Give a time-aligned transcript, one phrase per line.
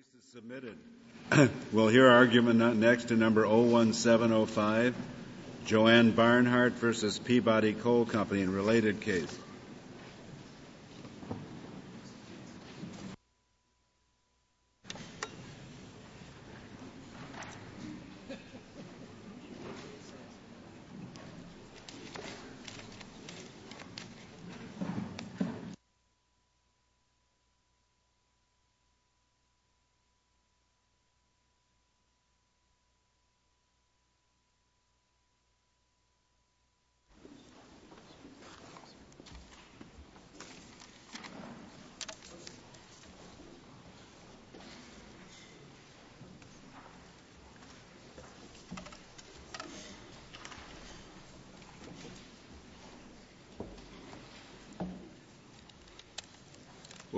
[0.00, 1.50] case is submitted.
[1.72, 4.94] we'll hear argument next in number 01705,
[5.66, 9.36] Joanne Barnhart versus Peabody Coal Company in related case.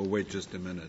[0.02, 0.88] We'll wait just a minute.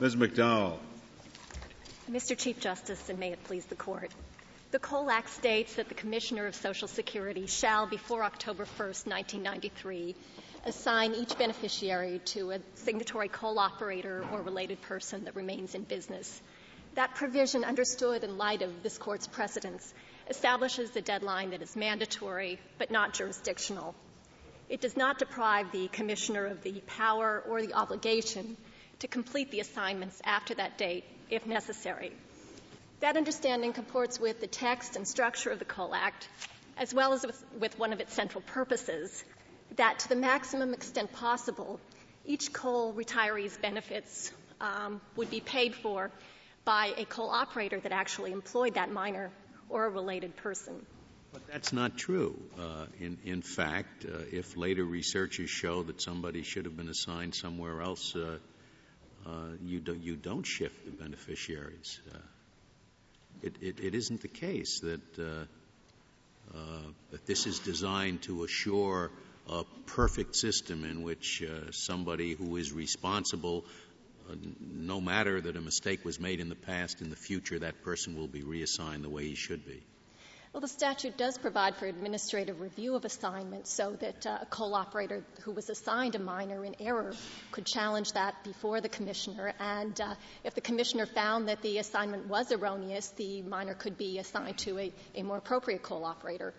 [0.00, 0.16] Ms.
[0.16, 0.78] McDowell.
[2.10, 2.36] Mr.
[2.36, 4.10] Chief Justice, and may it please the Court.
[4.70, 10.14] The Coal Act states that the Commissioner of Social Security shall, before October 1st, 1993,
[10.68, 16.40] assign each beneficiary to a signatory coal operator or related person that remains in business.
[16.94, 19.92] That provision, understood in light of this Court's precedents,
[20.28, 23.94] establishes the deadline that is mandatory but not jurisdictional.
[24.68, 28.56] It does not deprive the Commissioner of the power or the obligation
[28.98, 32.12] to complete the assignments after that date, if necessary.
[33.00, 36.28] That understanding comports with the text and structure of the Coal Act,
[36.76, 39.24] as well as with, with one of its central purposes,
[39.76, 41.80] that to the maximum extent possible,
[42.24, 46.10] each coal retiree's benefits um, would be paid for
[46.64, 49.30] by a coal operator that actually employed that miner
[49.68, 50.84] or a related person.
[51.32, 52.38] But that's not true.
[52.58, 57.34] Uh, in, in fact, uh, if later researches show that somebody should have been assigned
[57.34, 58.38] somewhere else, uh,
[59.26, 59.30] uh,
[59.64, 62.00] you, do, you don't shift the beneficiaries.
[62.14, 62.18] Uh,
[63.42, 65.44] it, it, it isn't the case that, uh,
[67.10, 69.10] that this is designed to assure
[69.48, 71.42] a perfect system in which
[71.72, 73.64] somebody who is responsible
[74.60, 78.16] no matter that a mistake was made in the past, in the future, that person
[78.16, 79.82] will be reassigned the way he should be.
[80.52, 84.74] Well, the statute does provide for administrative review of assignments so that uh, a coal
[84.74, 87.14] operator who was assigned a miner in error
[87.52, 89.52] could challenge that before the commissioner.
[89.60, 94.18] And uh, if the commissioner found that the assignment was erroneous, the miner could be
[94.18, 96.54] assigned to a, a more appropriate coal operator.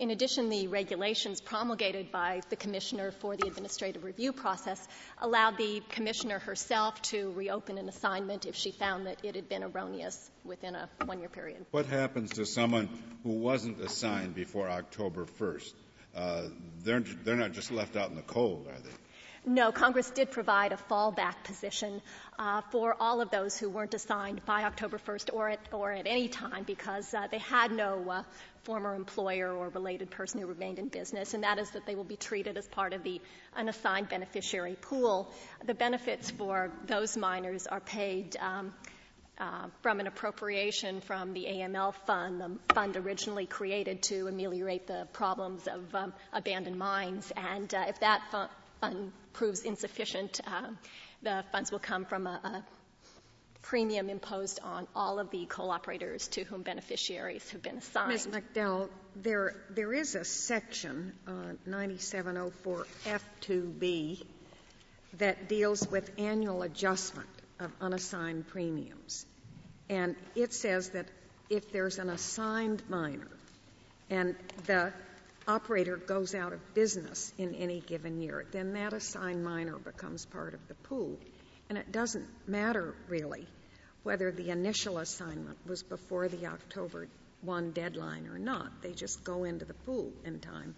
[0.00, 4.88] In addition, the regulations promulgated by the commissioner for the administrative review process
[5.18, 9.62] allowed the commissioner herself to reopen an assignment if she found that it had been
[9.62, 11.66] erroneous within a one year period.
[11.70, 12.88] What happens to someone
[13.24, 15.74] who wasn't assigned before October 1st?
[16.16, 16.42] Uh,
[16.82, 18.94] they're, they're not just left out in the cold, are they?
[19.46, 22.02] No, Congress did provide a fallback position
[22.38, 26.64] uh, for all of those who weren't assigned by October 1st or at, any time
[26.64, 28.22] because uh, they had no uh,
[28.64, 32.04] former employer or related person who remained in business, and that is that they will
[32.04, 33.18] be treated as part of the
[33.56, 35.32] unassigned beneficiary pool.
[35.64, 38.74] The benefits for those miners are paid um,
[39.80, 45.66] from an appropriation from the AML fund, the fund originally created to ameliorate the problems
[45.66, 47.32] of um, abandoned mines.
[47.34, 50.68] And if that fund, fund proves insufficient, uh,
[51.22, 52.64] the funds will come from a, a,
[53.62, 58.08] premium imposed on all of the coal operators to whom beneficiaries have been assigned.
[58.08, 58.28] Ms.
[58.28, 64.24] McDowell, there, there is a section, uh, 9704F2B,
[65.18, 69.26] that deals with annual adjustment of unassigned premiums.
[69.88, 71.06] And it says that
[71.50, 73.26] if there's an assigned miner
[74.08, 74.36] and
[74.66, 74.92] the
[75.46, 80.54] operator goes out of business in any given year, then that assigned miner becomes part
[80.54, 81.18] of the pool.
[81.68, 83.46] And it doesn't matter really
[84.02, 87.08] whether the initial assignment was before the October
[87.42, 88.82] 1 deadline or not.
[88.82, 90.74] They just go into the pool in time.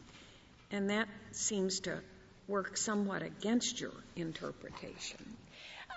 [0.71, 2.01] And that seems to
[2.49, 5.19] work somewhat against your interpretation.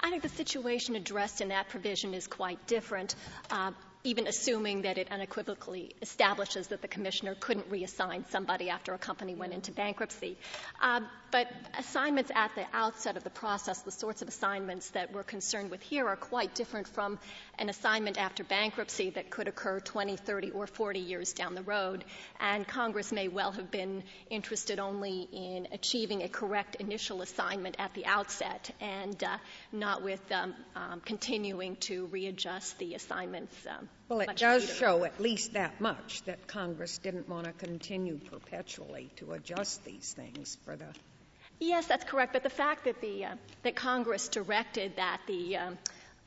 [0.01, 3.15] I think the situation addressed in that provision is quite different.
[3.49, 3.71] Uh,
[4.05, 9.33] even assuming that it unequivocally establishes that the commissioner couldn't reassign somebody after a company
[9.33, 10.37] went into bankruptcy.
[10.79, 11.47] Uh, but
[11.77, 15.81] assignments at the outset of the process, the sorts of assignments that we're concerned with
[15.81, 17.19] here, are quite different from
[17.59, 22.03] an assignment after bankruptcy that could occur 20, 30, or 40 years down the road.
[22.39, 27.93] And Congress may well have been interested only in achieving a correct initial assignment at
[27.93, 29.37] the outset and uh,
[29.71, 33.55] not with um, um, continuing to readjust the assignments.
[33.67, 34.75] Um, well, it does later.
[34.75, 40.13] show at least that much that Congress didn't want to continue perpetually to adjust these
[40.13, 40.85] things for the.
[41.59, 42.33] Yes, that's correct.
[42.33, 45.77] But the fact that the uh, that Congress directed that the um,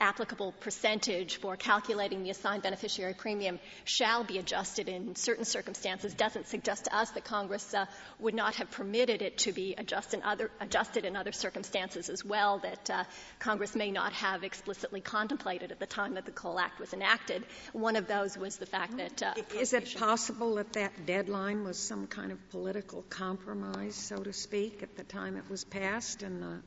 [0.01, 6.47] applicable percentage for calculating the assigned beneficiary premium shall be adjusted in certain circumstances doesn't
[6.47, 7.85] suggest to us that Congress uh,
[8.19, 12.25] would not have permitted it to be adjust in other, adjusted in other circumstances as
[12.25, 13.05] well that uh,
[13.39, 17.45] Congress may not have explicitly contemplated at the time that the Coal Act was enacted.
[17.73, 21.79] One of those was the fact that uh, is it possible that that deadline was
[21.79, 26.43] some kind of political compromise, so to speak, at the time it was passed and
[26.43, 26.61] the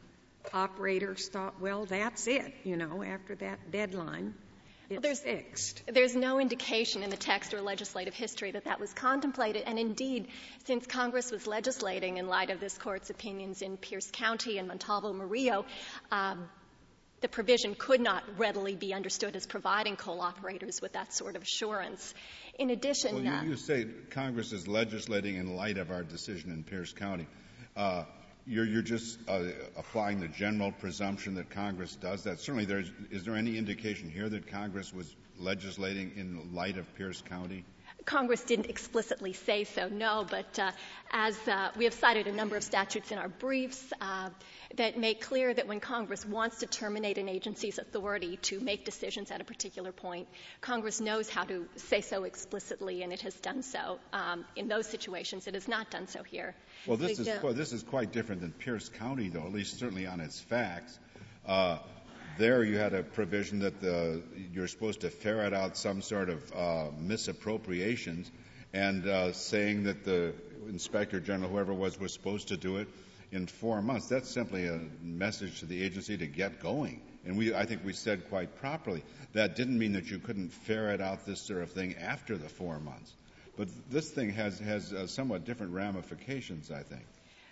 [0.53, 4.33] operators thought, well, that's it, you know, after that deadline.
[4.89, 5.83] It's there's, fixed.
[5.88, 9.63] There's no indication in the text or legislative history that that was contemplated.
[9.65, 10.27] And indeed,
[10.65, 15.13] since Congress was legislating in light of this court's opinions in Pierce County and Montalvo
[15.13, 15.65] Murillo,
[16.11, 16.49] um,
[17.21, 21.44] the provision could not readily be understood as providing coal operators with that sort of
[21.44, 22.13] assurance.
[22.59, 26.51] In addition, well, you, uh, you say Congress is legislating in light of our decision
[26.51, 27.27] in Pierce County.
[27.77, 28.03] Uh,
[28.47, 29.43] you're, just uh,
[29.77, 32.39] applying the general presumption that Congress does that.
[32.39, 37.63] Certainly, is there any indication here that Congress was legislating in light of Pierce County?
[38.06, 40.71] Congress didn't explicitly say so, no, but uh,
[41.12, 44.30] as uh, we have cited a number of statutes in our briefs uh,
[44.77, 49.31] that make clear that when Congress wants to terminate an agency's authority to make decisions
[49.31, 50.27] at a particular point,
[50.62, 54.88] Congress knows how to say so explicitly, and it has done so um, in those
[54.88, 55.47] situations.
[55.47, 56.56] It has not done so here.
[56.88, 60.07] Well, this is well, this is quite different than Pierce County, though, at least certainly
[60.07, 60.97] on its facts.
[62.38, 64.24] There you had a provision that the,
[64.54, 68.31] you're supposed to ferret out some sort of uh, misappropriations
[68.74, 70.33] and uh, saying that the
[70.68, 72.88] inspector general, whoever was, was supposed to do it
[73.31, 74.07] in four months.
[74.07, 77.01] That's simply a message to the agency to get going.
[77.25, 81.01] And we, I think we said quite properly that didn't mean that you couldn't ferret
[81.01, 83.13] out this sort of thing after the four months.
[83.57, 87.04] But this thing has, has uh, somewhat different ramifications, I think.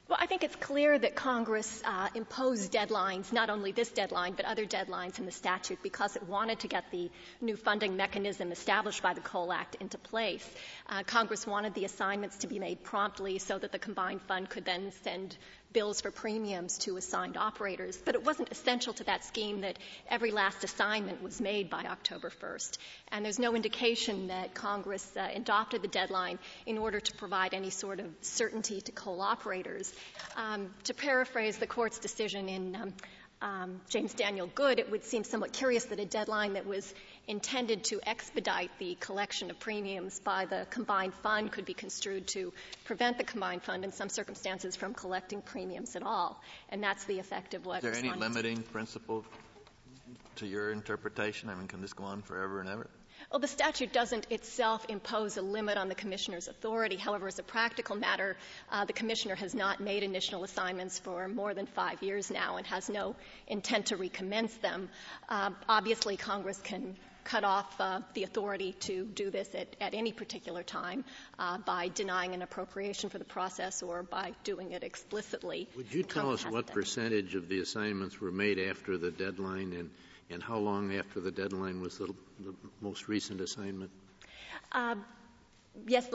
[0.09, 4.45] Well, I think it's clear that Congress uh, imposed deadlines, not only this deadline, but
[4.45, 7.11] other deadlines in the statute, because it wanted to get the
[7.41, 10.49] new funding mechanism established by the Coal Act into place.
[10.89, 14.65] Uh, Congress wanted the assignments to be made promptly so that the combined fund could
[14.65, 15.37] then send
[15.71, 17.97] bills for premiums to assigned operators.
[17.97, 19.77] But it wasn't essential to that scheme that
[20.09, 22.77] every last assignment was made by October 1st.
[23.11, 27.69] And there's no indication that Congress uh, adopted the deadline in order to provide any
[27.69, 29.93] sort of certainty to coal operators.
[30.35, 32.93] Um, to paraphrase the court's decision in um,
[33.41, 36.93] um, James Daniel Good, it would seem somewhat curious that a deadline that was
[37.27, 42.51] intended to expedite the collection of premiums by the combined fund could be construed to
[42.85, 46.41] prevent the combined fund in some circumstances from collecting premiums at all.
[46.69, 47.83] And that's the effect of what.
[47.83, 49.23] Is there any limiting principle
[50.37, 51.49] to your interpretation?
[51.49, 52.89] I mean, can this go on forever and ever?
[53.31, 56.95] Well, the statute doesn't itself impose a limit on the commissioner's authority.
[56.95, 58.35] However, as a practical matter,
[58.71, 62.65] uh, the commissioner has not made initial assignments for more than five years now and
[62.65, 63.15] has no
[63.47, 64.89] intent to recommence them.
[65.27, 70.11] Uh, obviously, Congress can cut off uh, the authority to do this at, at any
[70.11, 71.05] particular time
[71.37, 75.67] uh, by denying an appropriation for the process or by doing it explicitly.
[75.75, 79.91] Would you tell us what percentage of the assignments were made after the deadline and
[80.31, 83.91] and how long after the deadline was the, the most recent assignment?
[84.71, 84.95] Uh,
[85.87, 86.07] yes,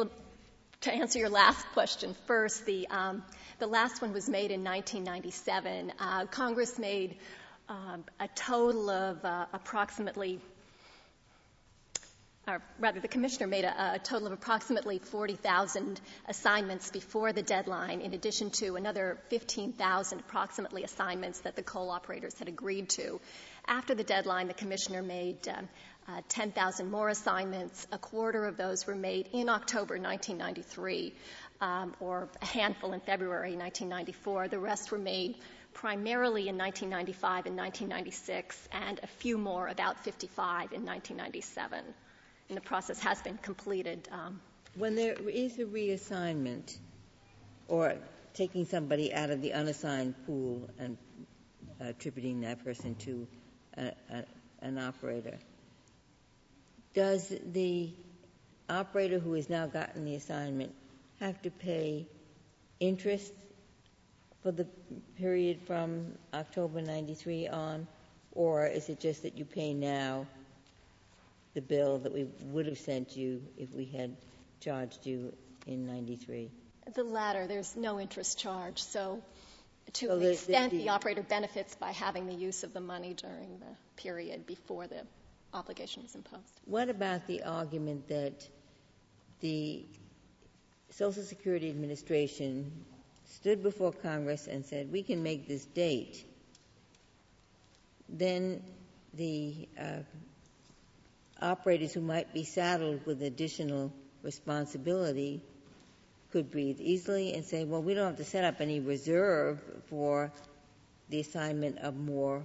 [0.83, 3.23] to answer your last question first, the, um,
[3.59, 5.93] the last one was made in 1997.
[5.99, 7.17] Uh, Congress made
[7.69, 10.41] uh, a total of uh, approximately
[12.47, 18.01] or rather the commissioner made a, a total of approximately 40,000 assignments before the deadline,
[18.01, 23.21] in addition to another 15,000 approximately assignments that the coal operators had agreed to.
[23.67, 25.49] After the deadline, the commissioner made
[26.09, 27.87] uh, uh, 10,000 more assignments.
[27.93, 31.15] A quarter of those were made in October 1993,
[31.61, 34.49] um, or a handful in February 1994.
[34.49, 35.37] The rest were made
[35.73, 41.85] primarily in 1995 and 1996, and a few more, about 55, in 1997
[42.49, 44.09] and the process has been completed.
[44.13, 44.41] Um,
[44.77, 46.77] when there is a reassignment
[47.69, 47.95] or
[48.35, 50.99] taking somebody out of the unassigned pool and
[51.81, 53.27] attributing that person to
[53.77, 54.25] a, a,
[54.61, 55.39] an operator,
[56.95, 57.91] does the
[58.69, 60.73] operator who has now gotten the assignment
[61.21, 62.07] have to pay
[62.81, 63.33] interest
[64.43, 64.67] for the
[65.17, 67.87] period from October 93 on,
[68.33, 70.27] or is it just that you pay now
[71.55, 74.17] the bill that we would have sent you if we had
[74.61, 75.33] charged you
[75.67, 76.51] in 93?
[76.95, 77.47] The latter.
[77.47, 78.83] There's no interest charge.
[78.83, 79.23] So
[79.95, 83.15] to oh, an the- extent, the operator benefits by having the use of the money
[83.15, 85.03] during the period before the
[85.55, 86.61] obligation imposed.
[86.67, 88.47] What about the argument that
[89.41, 89.85] the
[90.91, 92.71] Social Security Administration
[93.27, 96.25] stood before Congress and said, we can make this date,
[98.09, 98.63] then
[99.15, 99.99] the uh,
[101.41, 103.93] operators who might be saddled with additional
[104.23, 105.43] responsibility
[106.33, 110.33] could breathe easily and say, well, we don't have to set up any reserve for
[111.09, 112.45] the assignment of more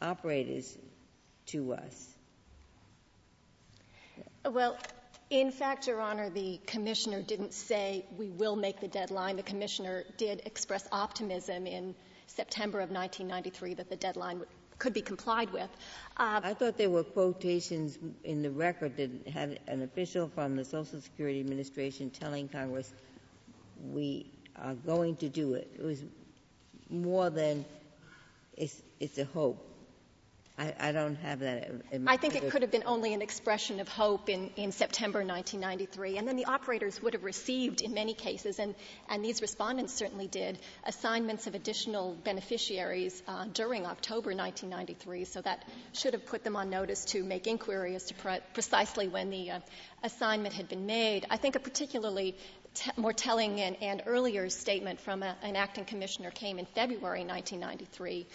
[0.00, 0.76] operators
[1.46, 2.13] to us.
[4.50, 4.76] Well,
[5.30, 9.36] in fact, Your Honor, the commissioner didn't say we will make the deadline.
[9.36, 11.94] The commissioner did express optimism in
[12.26, 14.42] September of 1993 that the deadline
[14.78, 15.70] could be complied with.
[16.16, 20.64] Uh, I thought there were quotations in the record that had an official from the
[20.64, 22.92] Social Security Administration telling Congress,
[23.92, 25.70] we are going to do it.
[25.78, 26.02] It was
[26.90, 27.64] more than
[28.56, 29.73] it's, it's a hope.
[30.56, 31.68] I, don't have that.
[32.06, 36.16] I think it could have been only an expression of hope in, September 1993.
[36.16, 38.74] And then the operators would have received, in many cases, and,
[39.24, 45.24] these respondents certainly did, assignments of additional beneficiaries uh, during October 1993.
[45.24, 49.30] So that should have put them on notice to make inquiry as to precisely when
[49.30, 49.60] the uh,
[50.04, 51.26] assignment had been made.
[51.30, 52.36] I think a particularly
[52.96, 58.34] more telling and, earlier statement from an acting commissioner came in February 1993 uh,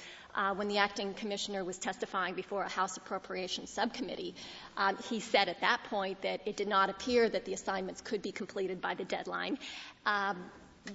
[0.56, 4.36] when the acting commissioner was testifying before a House Appropriations Subcommittee.
[4.78, 8.22] Um, he said at that point that it did not appear that the assignments could
[8.22, 9.58] be completed by the deadline.
[10.06, 10.38] Um,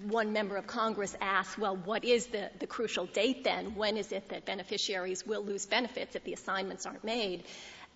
[0.09, 3.75] one member of Congress asked, well, what is the, crucial date then?
[3.77, 7.45] When is it that beneficiaries will lose benefits if the assignments aren't made?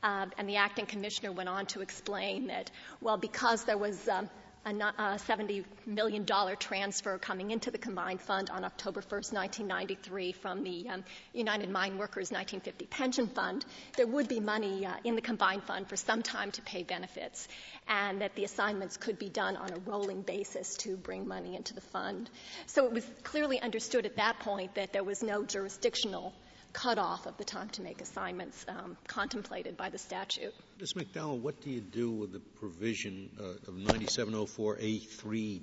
[0.03, 4.31] Uh, and the acting commissioner went on to explain that, well, because there was um,
[4.69, 6.27] a $70 million
[6.59, 11.97] transfer coming into the combined fund on October 1st, 1993 from the um, United Mine
[11.97, 13.65] Workers 1950 Pension Fund,
[13.97, 17.49] there would be money uh, in the combined fund for some time to pay benefits,
[17.89, 21.75] and that the assignments could be done on a rolling basis to bring money into
[21.75, 22.29] the fund.
[22.67, 26.35] So it was clearly understood at that point that there was no jurisdictional
[26.73, 30.55] cutoff of the time to make assignments um, contemplated by the statute.
[30.81, 30.95] Ms.
[30.95, 35.61] McDowell, what do you do with the provision uh, of 9704A3D,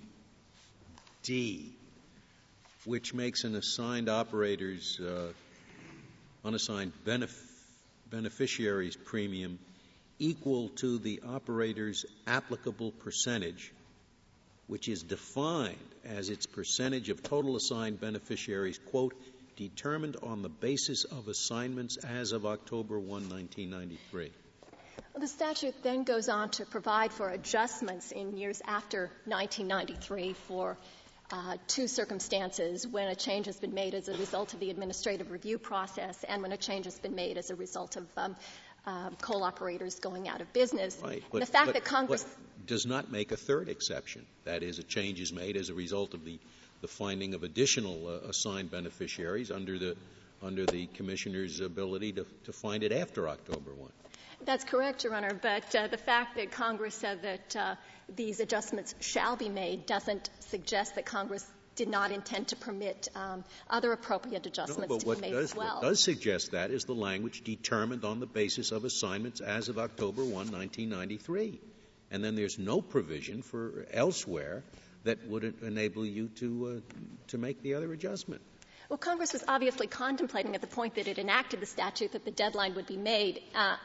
[2.85, 5.31] which makes an assigned operator's uh,
[6.43, 7.51] unassigned benef-
[8.09, 9.59] beneficiary's premium
[10.19, 13.73] equal to the operator's applicable percentage,
[14.67, 19.13] which is defined as its percentage of total assigned beneficiaries, quote,
[19.55, 24.31] determined on the basis of assignments as of October 1, 1993.
[25.13, 30.77] Well, the statute then goes on to provide for adjustments in years after 1993 for
[31.31, 35.31] uh, two circumstances when a change has been made as a result of the administrative
[35.31, 38.35] review process and when a change has been made as a result of um,
[38.85, 40.99] uh, coal operators going out of business.
[41.03, 41.23] Right.
[41.31, 42.25] But, the fact but, that Congress
[42.67, 44.25] does not make a third exception.
[44.43, 46.39] That is, a change is made as a result of the,
[46.81, 49.95] the finding of additional uh, assigned beneficiaries under the
[50.43, 53.89] under the commissioner's ability to, to find it after October 1.
[54.43, 55.33] That's correct, Your Honor.
[55.33, 57.75] But uh, the fact that Congress said that uh,
[58.15, 63.43] these adjustments shall be made doesn't suggest that Congress did not intend to permit um,
[63.69, 65.75] other appropriate adjustments to be made as well.
[65.75, 69.77] What does suggest that is the language determined on the basis of assignments as of
[69.77, 71.59] October 1, 1993.
[72.11, 74.63] And then there's no provision for elsewhere
[75.05, 76.95] that would enable you to, uh,
[77.27, 78.41] to make the other adjustment.
[78.89, 82.31] Well, Congress was obviously contemplating at the point that it enacted the statute that the
[82.31, 83.77] deadline would be made uh,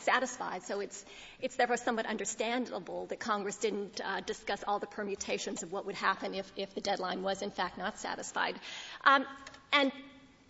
[0.00, 0.62] satisfied.
[0.62, 1.04] So it's,
[1.40, 5.96] it's therefore somewhat understandable that Congress didn't uh, discuss all the permutations of what would
[5.96, 8.56] happen if, if the deadline was in fact not satisfied.
[9.04, 9.24] Um,
[9.72, 9.90] and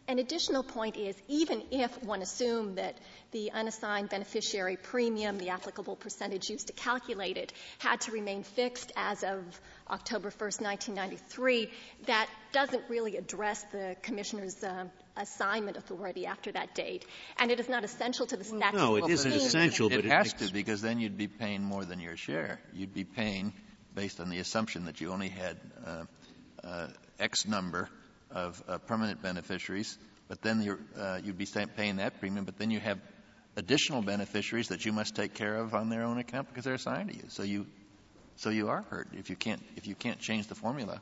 [0.09, 2.97] an additional point is even if one assumed that
[3.33, 8.93] the unassigned beneficiary premium, the applicable percentage used to calculate it, had to remain fixed
[8.97, 9.39] as of
[9.91, 11.71] October 1st, 1993,
[12.07, 14.85] that doesn't really address the commissioner's uh,
[15.17, 17.05] assignment authority after that date.
[17.39, 18.77] And it is not essential to the statute.
[18.77, 21.63] no, it Well, isn't essential, It but it has to, because then you'd be paying
[21.63, 22.61] more than your share.
[22.73, 23.53] You'd be paying
[23.95, 26.05] based on the assumption that you only had uh,
[26.63, 27.89] uh, X number
[28.30, 32.71] of uh, permanent beneficiaries, but then you're, uh, you'd be paying that premium, but then
[32.71, 32.99] you have
[33.56, 37.11] additional beneficiaries that you must take care of on their own account because they're assigned
[37.11, 37.25] to you.
[37.28, 37.66] So you,
[38.37, 41.00] so you are hurt if you can't, if you can't change the formula.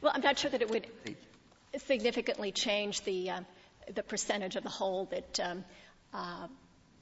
[0.00, 0.86] Well, I'm not sure that it would
[1.86, 3.40] significantly change the, uh,
[3.94, 5.64] the percentage of the whole that um,
[6.14, 6.46] uh,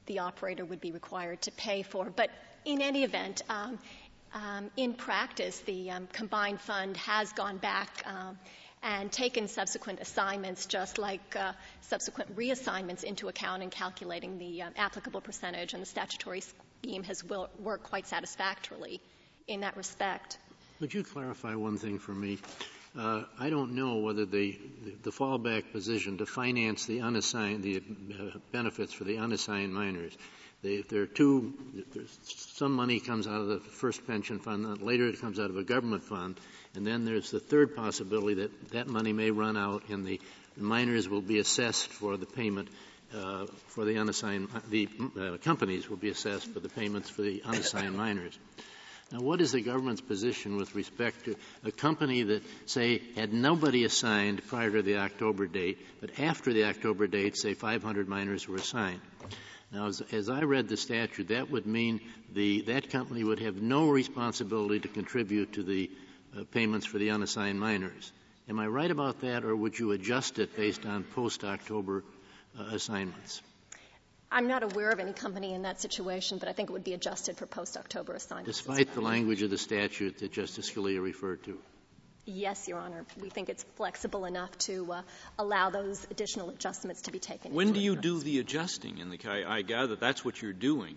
[0.07, 2.11] the operator would be required to pay for.
[2.11, 2.31] But
[2.65, 3.79] in any event, um,
[4.35, 8.39] um, in practice, the um, combined fund has gone back um,
[8.85, 14.71] and taken subsequent assignments, just like uh, subsequent reassignments, into account in calculating the uh,
[14.77, 19.01] applicable percentage, and the statutory scheme has will, worked quite satisfactorily
[19.49, 20.39] in that respect.
[20.81, 22.39] Would you clarify one thing for me?
[22.97, 24.57] Uh, I don't know whether the,
[25.03, 30.17] the fallback position to finance the unassigned the uh, benefits for the unassigned miners
[30.65, 31.53] they, there are two,
[32.25, 35.63] some money comes out of the first pension fund, later it comes out of a
[35.63, 36.41] government fund,
[36.75, 40.21] and then there's the third possibility that that money may run out and the
[40.57, 42.69] miners will be assessed for the payment
[43.15, 44.89] uh, for the unassigned, the
[45.21, 48.37] uh, companies will be assessed for the payments for the unassigned miners.
[49.13, 53.85] Now, what is the government's position with respect to a company that, say, had nobody
[53.85, 58.57] assigned prior to the October date, but after the October date, say 500 miners were
[58.57, 59.01] assigned?
[59.71, 62.01] Now, as, as I read the statute, that would mean
[62.33, 65.91] the, that company would have no responsibility to contribute to the
[66.37, 68.13] uh, payments for the unassigned miners.
[68.49, 72.05] Am I right about that, or would you adjust it based on post-October
[72.59, 73.41] uh, assignments?
[74.31, 76.93] I'm not aware of any company in that situation, but I think it would be
[76.93, 78.59] adjusted for post-October assignments.
[78.59, 81.59] Despite the language of the statute that Justice Scalia referred to.
[82.27, 83.05] Yes, Your Honor.
[83.21, 85.03] We think it's flexible enough to uh,
[85.39, 87.53] allow those additional adjustments to be taken.
[87.53, 88.99] When do you do the adjusting?
[88.99, 90.97] In the I, I gather that's what you're doing.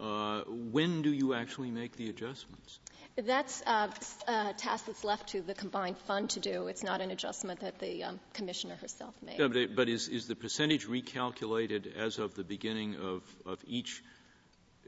[0.00, 2.78] Uh, when do you actually make the adjustments?
[3.16, 3.88] That's uh,
[4.28, 6.68] a task that's left to the combined fund to do.
[6.68, 9.40] It's not an adjustment that the um, commissioner herself made.
[9.40, 14.04] Yeah, but, but, is, is the percentage recalculated as of the beginning of, of each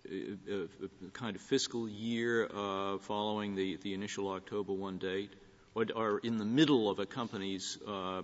[0.08, 0.14] uh,
[0.52, 5.34] uh, kind of fiscal year uh, following the, the initial October 1 date?
[5.74, 8.22] or are in the middle of a company's, uh, uh,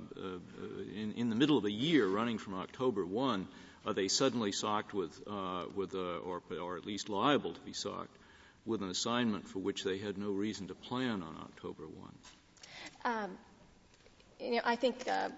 [0.94, 3.46] in, in, the middle of a year running from October 1,
[3.86, 7.72] are they suddenly socked with, uh, with a, or, or at least liable to be
[7.72, 8.16] socked
[8.64, 12.10] with an assignment for which they had no reason to plan on October 1?
[13.04, 13.30] Um,
[14.40, 15.28] you know, I think uh,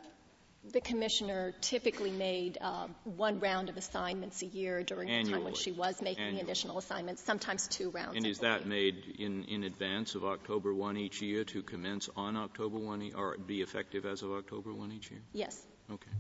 [0.73, 5.25] the commissioner typically made uh, one round of assignments a year during Annually.
[5.31, 6.41] the time when she was making Annually.
[6.41, 8.17] the additional assignments, sometimes two rounds.
[8.17, 12.37] And is that made in, in advance of October 1 each year to commence on
[12.37, 15.21] October 1 e- or be effective as of October 1 each year?
[15.35, 15.61] Yes.
[15.93, 16.11] Okay.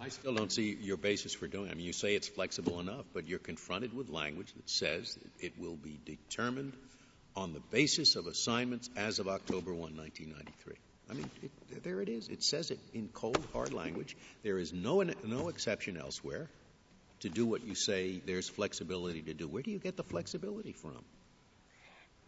[0.00, 1.72] I still don't see your basis for doing it.
[1.72, 5.58] I mean, you say it's flexible enough, but you're confronted with language that says it
[5.58, 6.74] will be determined
[7.34, 10.74] on the basis of assignments as of October 1, 1993.
[11.10, 12.28] I mean, it, there it is.
[12.28, 14.16] It says it in cold, hard language.
[14.42, 16.48] There is no, no exception elsewhere
[17.20, 19.48] to do what you say there's flexibility to do.
[19.48, 21.02] Where do you get the flexibility from?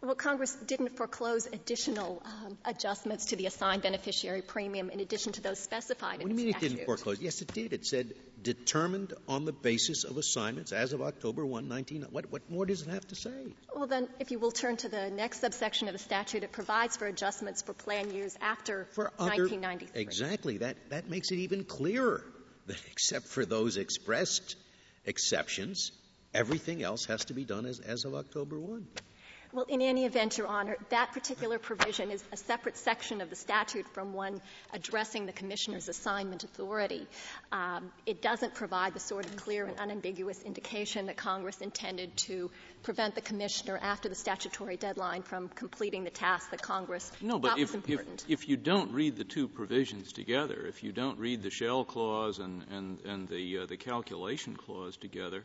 [0.03, 5.41] Well, Congress didn't foreclose additional um, adjustments to the assigned beneficiary premium in addition to
[5.41, 6.65] those specified what do you mean statute.
[6.65, 7.21] it didn't foreclose?
[7.21, 7.71] Yes, it did.
[7.71, 12.07] It said determined on the basis of assignments as of October 1, 19.
[12.09, 13.53] What, what more does it have to say?
[13.75, 16.97] Well, then, if you will turn to the next subsection of the statute, it provides
[16.97, 20.01] for adjustments for plan years after for other, 1993.
[20.01, 20.57] Exactly.
[20.57, 22.23] That, that makes it even clearer
[22.65, 24.55] that except for those expressed
[25.05, 25.91] exceptions,
[26.33, 28.87] everything else has to be done as, as of October 1.
[29.53, 33.35] Well, in any event, Your Honor, that particular provision is a separate section of the
[33.35, 34.41] statute from one
[34.73, 37.05] addressing the commissioner's assignment authority.
[37.51, 42.49] Um, it doesn't provide the sort of clear and unambiguous indication that Congress intended to
[42.83, 47.41] prevent the commissioner after the statutory deadline from completing the task that Congress no, thought
[47.41, 48.23] but was if, important.
[48.29, 51.83] If, if you don't read the two provisions together, if you don't read the shall
[51.83, 55.43] clause and, and, and the, uh, the calculation clause together,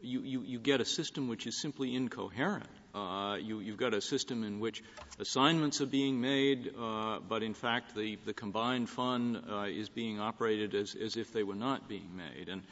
[0.00, 2.70] you, you, you get a system which is simply incoherent.
[2.94, 4.82] Uh, you, you've got a system in which
[5.18, 10.20] assignments are being made, uh, but in fact the, the combined fund uh, is being
[10.20, 12.48] operated as, as if they were not being made.
[12.48, 12.62] And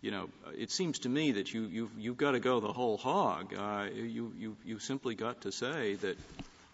[0.00, 2.96] you know, it seems to me that you, you've, you've got to go the whole
[2.96, 3.54] hog.
[3.54, 6.16] Uh, you, you, you simply got to say that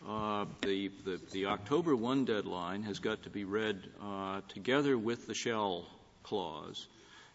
[0.08, 5.26] uh, the, the, the October 1 deadline has got to be read uh, together with
[5.26, 5.84] the shall
[6.22, 6.86] clause.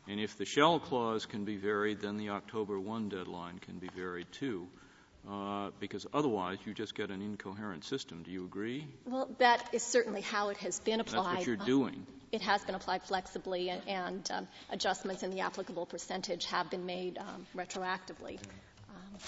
[0.08, 3.90] And if the shall clause can be varied, then the October 1 deadline can be
[3.96, 4.68] varied too.
[5.30, 8.24] Uh, because otherwise you just get an incoherent system.
[8.24, 8.86] Do you agree?
[9.06, 11.38] Well, that is certainly how it has been applied.
[11.38, 12.06] That's what you're doing.
[12.34, 16.86] It has been applied flexibly, and, and um, adjustments in the applicable percentage have been
[16.86, 18.38] made um, retroactively.
[18.90, 19.20] Um,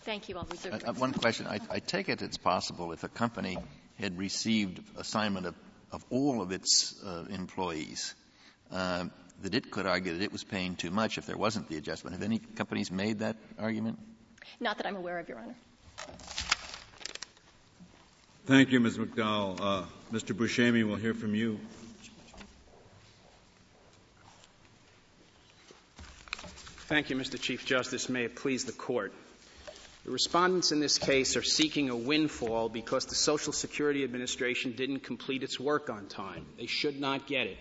[0.00, 0.36] thank you.
[0.36, 0.82] I'll reserve.
[0.84, 1.46] Uh, one question.
[1.46, 3.56] I, I, take it it's possible if a company
[4.00, 5.54] had received assignment of,
[5.92, 8.16] of all of its uh, employees,
[8.72, 9.04] uh,
[9.42, 12.16] that it could argue that it was paying too much if there wasn't the adjustment.
[12.16, 14.00] Have any companies made that argument?
[14.60, 15.54] Not that I'm aware of, Your Honor.
[18.46, 18.96] Thank you, Ms.
[18.96, 19.60] McDowell.
[19.60, 19.82] Uh,
[20.12, 20.32] Mr.
[20.32, 21.58] Buscemi, we'll hear from you.
[26.88, 27.40] Thank you, Mr.
[27.40, 28.08] Chief Justice.
[28.08, 29.12] May it please the Court.
[30.04, 35.00] The respondents in this case are seeking a windfall because the Social Security Administration didn't
[35.00, 36.46] complete its work on time.
[36.56, 37.56] They should not get it.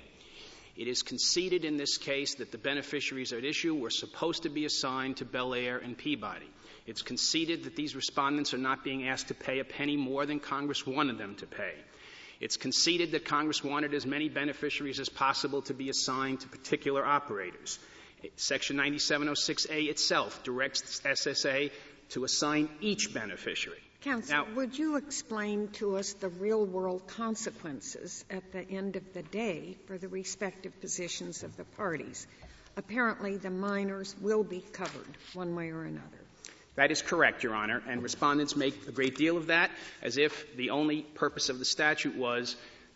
[0.76, 4.66] It is conceded in this case that the beneficiaries at issue were supposed to be
[4.66, 6.50] assigned to Bellaire and Peabody.
[6.86, 10.40] It's conceded that these respondents are not being asked to pay a penny more than
[10.40, 11.74] Congress wanted them to pay.
[12.42, 17.06] It's conceded that Congress wanted as many beneficiaries as possible to be assigned to particular
[17.06, 17.80] operators.
[18.36, 21.72] Section 9706A itself directs SSA
[22.10, 23.80] to assign each beneficiary.
[24.06, 29.24] Counsel, Now- would you explain to us the real-world consequences at the end of the
[29.24, 32.28] day for the respective positions of the parties?
[32.78, 36.20] Apparently, the miners will be covered one way or another.
[36.76, 39.72] That is correct, Your Honor, and respondents make a great deal of that
[40.04, 42.56] as if the only purpose of the statute was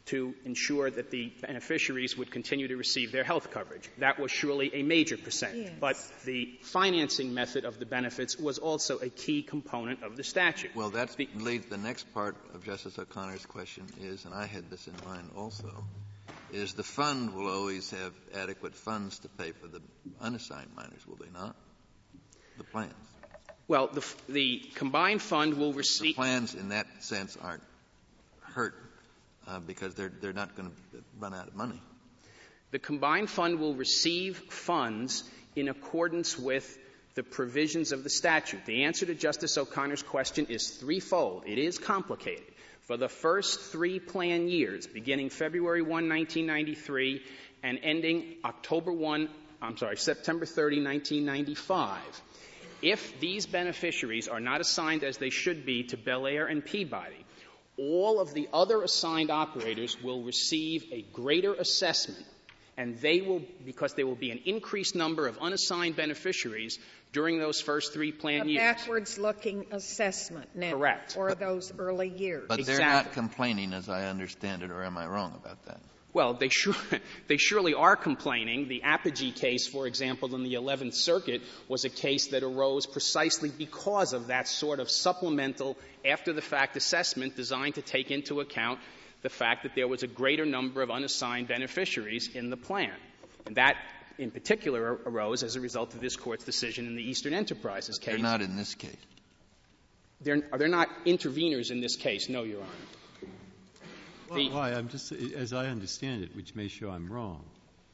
[0.10, 3.90] to ensure that the beneficiaries would continue to receive their health coverage.
[4.00, 5.56] That was surely a major percent.
[5.56, 5.72] Yes.
[5.80, 10.76] But the financing method of the benefits was also a key component of the statute.
[10.76, 14.88] Well, that leads the next part of Justice O'Connor's question is, and I had this
[14.88, 15.84] in mind also,
[16.52, 19.82] is the fund will always have adequate funds to pay for the
[20.20, 21.56] unassigned miners, will they not?
[22.58, 22.94] The plans.
[23.68, 26.00] Well, the, the combined fund will receive.
[26.00, 26.16] The receive.
[26.16, 27.64] plans in that sense aren't
[28.42, 28.74] hurt
[29.50, 31.82] uh, because they're, they're not going to run out of money.
[32.72, 35.24] The combined fund will receive funds
[35.56, 36.78] in accordance with
[37.16, 38.66] the provisions of the statute.
[38.66, 41.44] The answer to Justice O'Connor's question is threefold.
[41.48, 42.46] It is complicated.
[42.82, 47.22] For the first three plan years, beginning February 1, 1993,
[47.64, 49.30] and ending October 1,
[49.62, 52.00] I'm sorry, September 30, 1995,
[52.82, 57.26] if these beneficiaries are not assigned as they should be to Bellaire and Peabody,
[57.80, 62.26] all of the other assigned operators will receive a greater assessment
[62.78, 66.80] and they will, because there will be an increased number of unassigned beneficiaries
[67.12, 68.62] during those first three plan A years.
[68.62, 70.72] backwards-looking assessment now.
[70.72, 71.12] Correct.
[71.14, 72.46] For those early years.
[72.48, 75.82] But they're not complaining, as I understand it, or am I wrong about that?
[76.12, 76.76] Well, they, sure,
[77.28, 78.68] they surely are complaining.
[78.68, 83.50] The Apogee case, for example, in the 11th Circuit, was a case that arose precisely
[83.50, 88.80] because of that sort of supplemental, after the fact assessment designed to take into account
[89.22, 92.94] the fact that there was a greater number of unassigned beneficiaries in the plan.
[93.46, 93.76] And that,
[94.18, 98.16] in particular, arose as a result of this Court's decision in the Eastern Enterprises case.
[98.16, 98.96] They're not in this case.
[100.22, 102.70] They're, they're not interveners in this case, no, Your Honor.
[104.36, 107.44] The- Why, I'm just, as I understand it, which may show I'm wrong,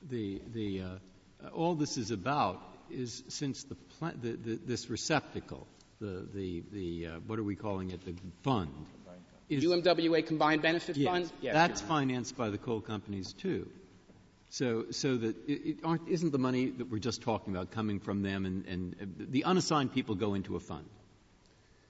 [0.10, 5.68] the, the, uh, all this is about is since the, pla- the, the this receptacle,
[6.00, 8.70] the, the, the, uh, what are we calling it, the fund,
[9.48, 11.32] is, UMWA Combined Benefit yes, Fund?
[11.42, 13.70] Yes, that's Your financed by the coal companies too.
[14.50, 18.00] So, so that it, it aren't, isn't the money that we're just talking about coming
[18.00, 20.86] from them and, and uh, the unassigned people go into a fund.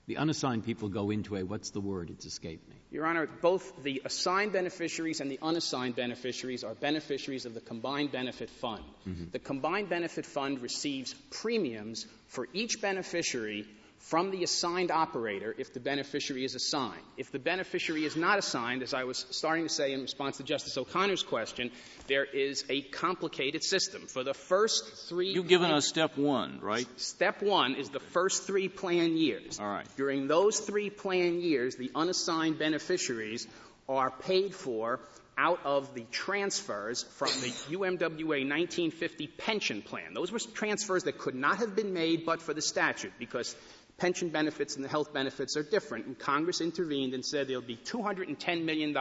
[0.08, 2.12] The unassigned people go into a, what's the word?
[2.12, 2.76] It's escaped me.
[2.92, 8.12] Your Honor, both the assigned beneficiaries and the unassigned beneficiaries are beneficiaries of the combined
[8.12, 8.84] benefit fund.
[9.08, 9.26] Mm-hmm.
[9.32, 13.68] The combined benefit fund receives premiums for each beneficiary
[14.06, 17.02] from the assigned operator if the beneficiary is assigned.
[17.18, 20.44] If the beneficiary is not assigned, as I was starting to say in response to
[20.44, 21.72] Justice O'Connor's question,
[22.08, 24.04] there is a complicated system.
[24.06, 26.88] For the first three You've given us step one, right?
[27.00, 29.60] Step one is the first three plan years.
[29.60, 29.88] All right.
[29.98, 33.48] During those three plan years, the unassigned beneficiaries
[33.90, 35.00] are paid for
[35.38, 40.14] out of the transfers from the UMWA 1950 pension plan.
[40.14, 43.56] Those were transfers that could not have been made but for the statute because
[43.98, 46.06] pension benefits and the health benefits are different.
[46.06, 48.96] And Congress intervened and said there'll be $210 million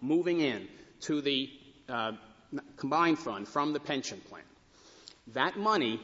[0.00, 0.68] moving in
[1.02, 1.50] to the
[1.88, 2.12] uh,
[2.76, 4.42] combined fund from the pension plan.
[5.28, 6.00] That money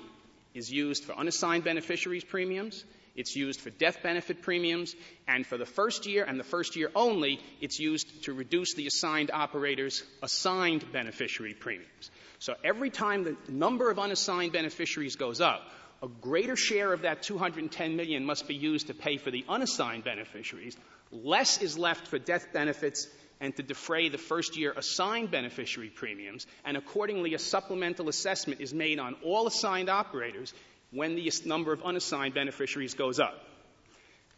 [0.55, 2.85] is used for unassigned beneficiaries premiums,
[3.17, 4.95] it's used for death benefit premiums,
[5.27, 8.87] and for the first year and the first year only, it's used to reduce the
[8.87, 12.11] assigned operators' assigned beneficiary premiums.
[12.39, 15.63] So every time the number of unassigned beneficiaries goes up,
[16.03, 20.05] a greater share of that 210 million must be used to pay for the unassigned
[20.05, 20.77] beneficiaries.
[21.11, 23.07] Less is left for death benefits
[23.41, 28.75] and to defray the first year assigned beneficiary premiums, and accordingly a supplemental assessment is
[28.75, 30.53] made on all assigned operators
[30.91, 33.45] when the number of unassigned beneficiaries goes up.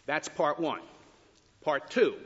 [0.07, 0.81] That's part one.
[1.62, 2.16] Part two,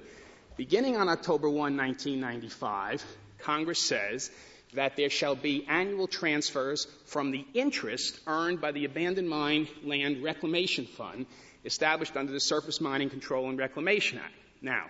[0.57, 3.05] beginning on October 1, 1995,
[3.39, 4.31] Congress says
[4.75, 10.23] that there shall be annual transfers from the interest earned by the Abandoned Mine Land
[10.23, 11.27] Reclamation Fund
[11.65, 14.35] established under the Surface Mining Control and Reclamation Act.
[14.63, 14.87] Now,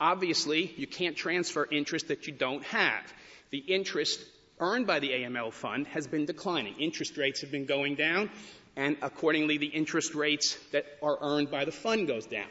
[0.00, 3.12] obviously, you can't transfer interest that you don't have.
[3.50, 4.20] The interest
[4.58, 6.74] earned by the AML fund has been declining.
[6.78, 8.30] Interest rates have been going down,
[8.74, 12.48] and accordingly, the interest rates that are earned by the fund goes down.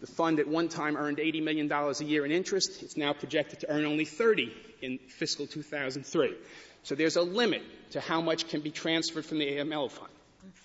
[0.00, 2.82] The fund at one time earned $80 million a year in interest.
[2.82, 6.34] It's now projected to earn only 30 in fiscal 2003.
[6.82, 10.10] So there's a limit to how much can be transferred from the AML fund.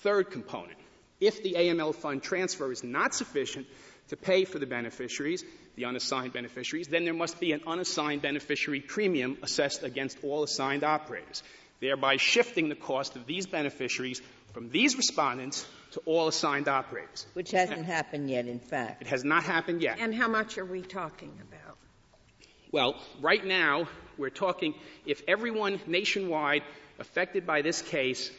[0.01, 0.77] Third component,
[1.19, 3.67] if the AML fund transfer is not sufficient
[4.10, 5.43] to pay for the beneficiaries,
[5.75, 10.84] the unassigned beneficiaries, then there must be an unassigned beneficiary premium assessed against all assigned
[10.84, 11.43] operators,
[11.80, 14.21] thereby shifting the cost of these beneficiaries
[14.53, 17.27] from these respondents to all assigned operators.
[17.34, 19.01] Which hasn't happened yet, in fact.
[19.01, 19.99] It has not happened yet.
[19.99, 21.77] And how much are we talking about?
[22.71, 24.73] Well, right now, we're talking
[25.06, 26.63] if everyone nationwide
[26.99, 28.32] affected by this case,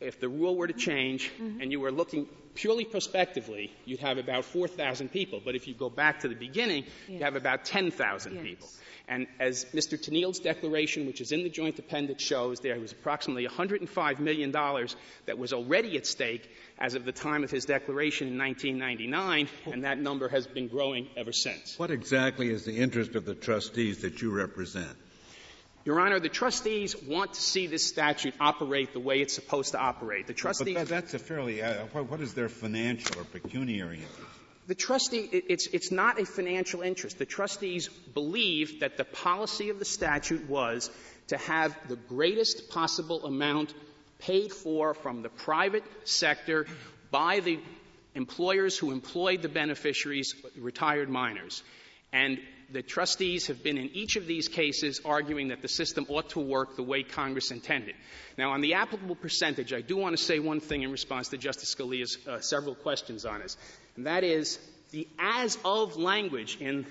[0.00, 1.60] if the rule were to change mm-hmm.
[1.60, 5.40] and you were looking purely prospectively, you'd have about 4,000 people.
[5.44, 8.42] But if you go back to the beginning, you have about 10,000 Yes.
[8.42, 8.68] people.
[9.08, 10.00] And as Mr.
[10.00, 15.38] Tennille's declaration, which is in the joint appendix, shows, there was approximately $105 million that
[15.38, 19.98] was already at stake as of the time of his declaration in 1999, and that
[19.98, 21.78] number has been growing ever since.
[21.78, 24.96] What exactly is the interest of the trustees that you represent?
[25.84, 29.78] Your Honor, the trustees want to see this statute operate the way it's supposed to
[29.78, 30.26] operate.
[30.26, 34.30] The But trustees that, that's a fairly, uh, what, is their financial or pecuniary interest?
[34.68, 37.18] The trustee, it's, it's not a financial interest.
[37.18, 40.88] The trustees believe that the policy of the statute was
[41.28, 43.74] to have the greatest possible amount
[44.20, 46.66] paid for from the private sector
[47.10, 47.58] by the
[48.14, 51.64] employers who employed the beneficiaries, retired miners.
[52.12, 52.38] And
[52.72, 56.40] the trustees have been in each of these cases arguing that the system ought to
[56.40, 57.94] work the way Congress intended.
[58.38, 61.38] Now, on the applicable percentage, I do want to say one thing in response to
[61.38, 63.56] Justice Scalia's uh, several questions on this,
[63.96, 64.58] and that is
[64.90, 66.86] the as of language in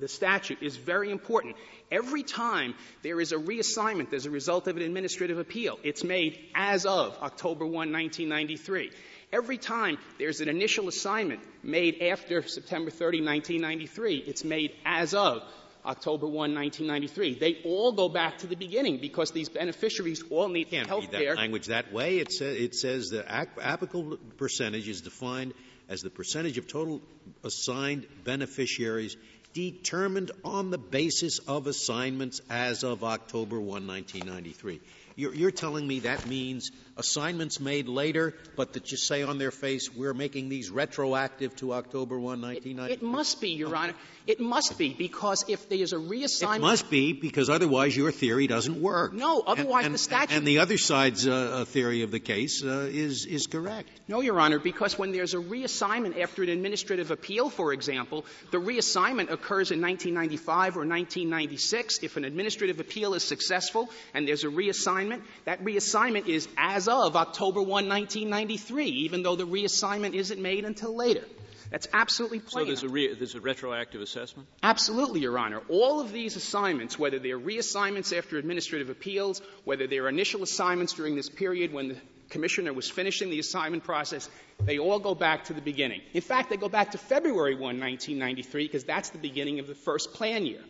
[0.00, 1.56] the statute is very important.
[1.90, 6.38] Every time there is a reassignment as a result of an administrative appeal, it's made
[6.54, 8.90] as of October 1, 1993.
[9.32, 15.42] Every time there's an initial assignment made after September 30, 1993, it's made as of
[15.86, 17.34] October 1, 1993.
[17.38, 21.00] They all go back to the beginning because these beneficiaries all need health care.
[21.00, 22.18] can't read that language that way.
[22.18, 25.54] It, sa- it says the applicable percentage is defined
[25.88, 27.00] as the percentage of total
[27.42, 29.16] assigned beneficiaries
[29.54, 34.80] determined on the basis of assignments as of October 1, 1993.
[35.16, 39.50] You're, you're telling me that means assignments made later, but that you say on their
[39.50, 42.94] face, we're making these retroactive to October 1, 1993?
[42.94, 43.94] It must be, Your Honor.
[44.26, 46.56] It must be because if there is a reassignment.
[46.56, 49.12] It must be, because otherwise your theory doesn't work.
[49.12, 50.36] No, otherwise and, the statute.
[50.36, 53.88] And the other side's uh, theory of the case uh, is, is correct.
[54.06, 58.58] No, Your Honor, because when there's a reassignment after an administrative appeal, for example, the
[58.58, 61.98] reassignment occurs in 1995 or 1996.
[62.02, 67.16] If an administrative appeal is successful and there's a reassignment, that reassignment is as of
[67.16, 71.24] October 1, 1993, even though the reassignment isn't made until later.
[71.70, 72.66] That's absolutely So plain.
[72.66, 74.46] there's a, re- there's a retroactive assessment?
[74.62, 75.62] Absolutely, Your Honor.
[75.70, 81.16] All of these assignments, whether they're reassignments after administrative appeals, whether they're initial assignments during
[81.16, 81.96] this period when the
[82.28, 84.28] commissioner was finishing the assignment process,
[84.60, 86.02] they all go back to the beginning.
[86.12, 89.74] In fact, they go back to February 1, 1993, because that's the beginning of the
[89.74, 90.60] first plan year.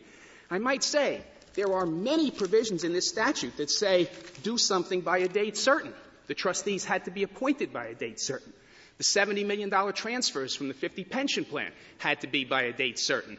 [0.50, 1.20] I might say
[1.54, 4.08] there are many provisions in this statute that say
[4.42, 5.92] do something by a date certain.
[6.26, 8.52] The trustees had to be appointed by a date certain.
[8.98, 12.98] The $70 million transfers from the 50 pension plan had to be by a date
[12.98, 13.38] certain.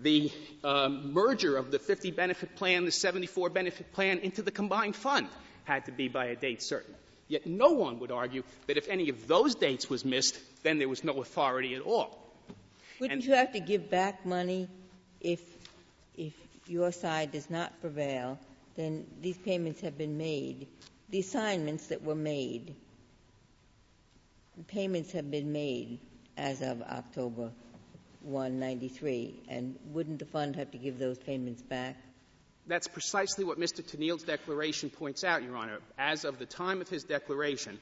[0.00, 0.32] The
[0.64, 5.28] um, merger of the 50 benefit plan, the 74 benefit plan into the combined fund
[5.64, 6.94] had to be by a date certain.
[7.28, 10.88] Yet no one would argue that if any of those dates was missed, then there
[10.88, 12.18] was no authority at all.
[13.00, 14.68] Wouldn't And- you have to give back money
[15.20, 15.40] if,
[16.16, 16.32] if
[16.66, 18.38] your side does not prevail,
[18.76, 20.66] then these payments have been made,
[21.12, 22.74] the assignments that were made,
[24.56, 26.00] the payments have been made
[26.38, 27.52] as of October
[28.22, 31.96] 1, 93, and wouldn't the fund have to give those payments back?
[32.66, 33.86] That's precisely what Mr.
[33.86, 35.80] Tennille's declaration points out, Your Honor.
[35.98, 37.78] As of the time of his declaration,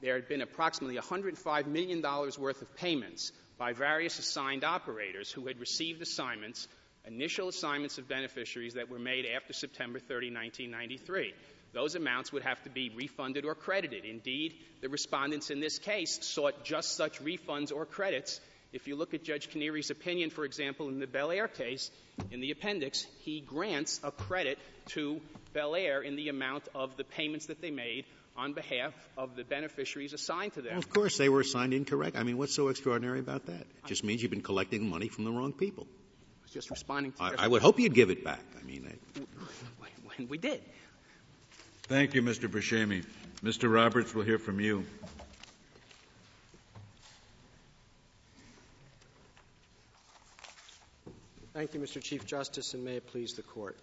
[0.00, 5.60] there had been approximately $105 million worth of payments by various assigned operators who had
[5.60, 6.68] received assignments,
[7.04, 11.34] initial assignments of beneficiaries that were made after September 30, 1993.
[11.76, 14.06] Those amounts would have to be refunded or credited.
[14.06, 18.40] Indeed, the respondents in this case sought just such refunds or credits.
[18.72, 21.90] If you look at Judge Caneri's opinion, for example, in the Bellaire case,
[22.30, 25.20] in the appendix, he grants a credit to
[25.54, 28.06] Bellaire in the amount of the payments that they made
[28.38, 30.72] on behalf of the beneficiaries assigned to them.
[30.72, 32.16] Well, of course, they were assigned incorrect.
[32.16, 33.60] I mean, what's so extraordinary about that?
[33.60, 35.86] It just means you've been collecting money from the wrong people.
[35.86, 38.40] I was just responding to I, would hope you'd give it back.
[38.58, 39.20] I mean, I,
[40.16, 40.62] when we did.
[41.88, 42.48] Thank you, Mr.
[42.48, 43.04] Buscemi.
[43.44, 43.72] Mr.
[43.72, 44.84] Roberts, we'll hear from you.
[51.54, 52.02] Thank you, Mr.
[52.02, 53.78] Chief Justice, and may it please the Court.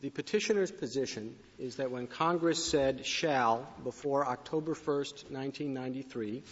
[0.00, 6.42] The petitioner's position is that when Congress said shall before October 1st, 1993,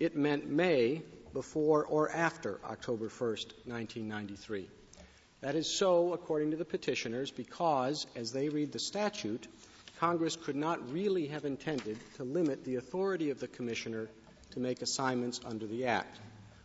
[0.00, 4.68] it meant may before or after October 1st, 1993.
[5.40, 9.46] That is so, according to the petitioners, because, as they read the statute,
[9.98, 14.08] Congress could not really have intended to limit the authority of the Commissioner
[14.50, 16.20] to make assignments under the Act.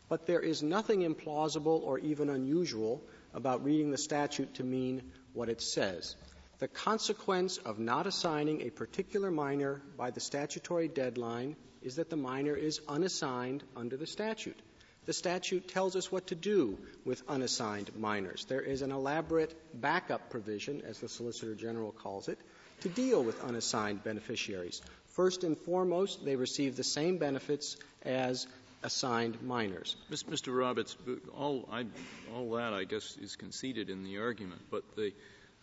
[0.08, 3.02] But there is nothing implausible or even unusual
[3.34, 6.16] about reading the statute to mean what it says.
[6.58, 12.18] The consequence of not assigning a particular miner by the statutory deadline is that the
[12.18, 14.60] miner is unassigned under the statute.
[15.06, 18.46] The statute tells us what to do with unassigned miners.
[18.46, 22.40] There is an elaborate backup provision, as the Solicitor General calls it,
[22.82, 24.82] to deal with unassigned beneficiaries.
[25.10, 28.48] First and foremost, they receive the same benefits as
[28.84, 29.96] assigned miners.
[30.12, 30.58] Mr.
[30.58, 30.96] Roberts,
[31.36, 31.86] all, I,
[32.34, 34.62] all that, I guess, is conceded in the argument.
[34.72, 35.14] But the,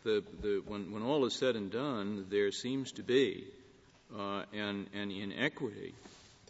[0.04, 3.44] the, the, when, when all is said and done, there seems to be
[4.16, 5.94] uh, an, an inequity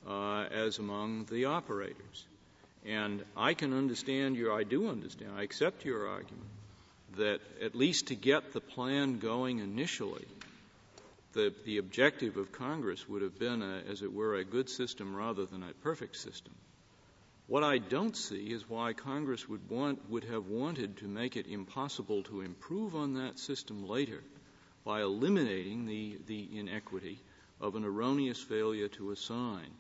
[0.07, 2.25] uh, as among the operators.
[2.85, 6.47] And I can understand your, I do understand, I accept your argument
[7.17, 10.27] that at least to get the plan going initially,
[11.37, 15.63] the, objective of Congress would have been, as it were, a good system rather than
[15.63, 16.55] a perfect system.
[17.47, 21.47] What I don't see is why Congress would want, would have wanted to make it
[21.47, 24.23] impossible to improve on that system later
[24.85, 27.21] by eliminating the, the inequity
[27.61, 29.71] of an erroneous failure to assign.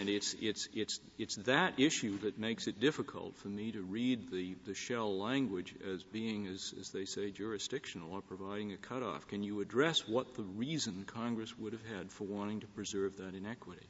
[0.00, 4.30] And it's, it's, it's, it's that issue that makes it difficult for me to read
[4.30, 9.28] the, the shall language as being, as, as they say, jurisdictional or providing a cutoff.
[9.28, 13.34] Can you address what the reason Congress would have had for wanting to preserve that
[13.34, 13.86] inequity?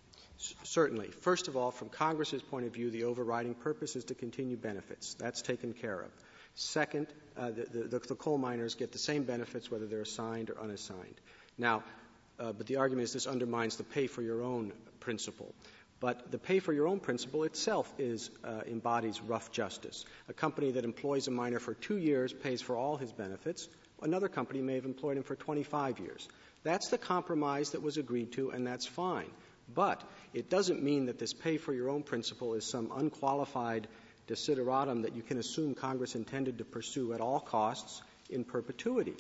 [0.64, 1.08] Certainly.
[1.08, 5.14] First of all, from Congress's point of view, the overriding purpose is to continue benefits.
[5.14, 6.10] That's taken care of.
[6.56, 10.60] Second, uh, the, the, the coal miners get the same benefits whether they're assigned or
[10.60, 11.20] unassigned.
[11.56, 11.82] Now,
[12.38, 15.54] uh, but the argument is this undermines the pay for your own principle.
[16.00, 20.04] But the pay for your own principle itself is, uh, embodies rough justice.
[20.28, 23.68] A company that employs a miner for two years pays for all his benefits.
[24.02, 26.28] Another company may have employed him for 25 years.
[26.62, 29.30] That's the compromise that was agreed to, and that's fine.
[29.72, 30.02] But
[30.32, 33.88] it doesn't mean that this pay for your own principle is some unqualified
[34.26, 39.14] desideratum that you can assume Congress intended to pursue at all costs in perpetuity.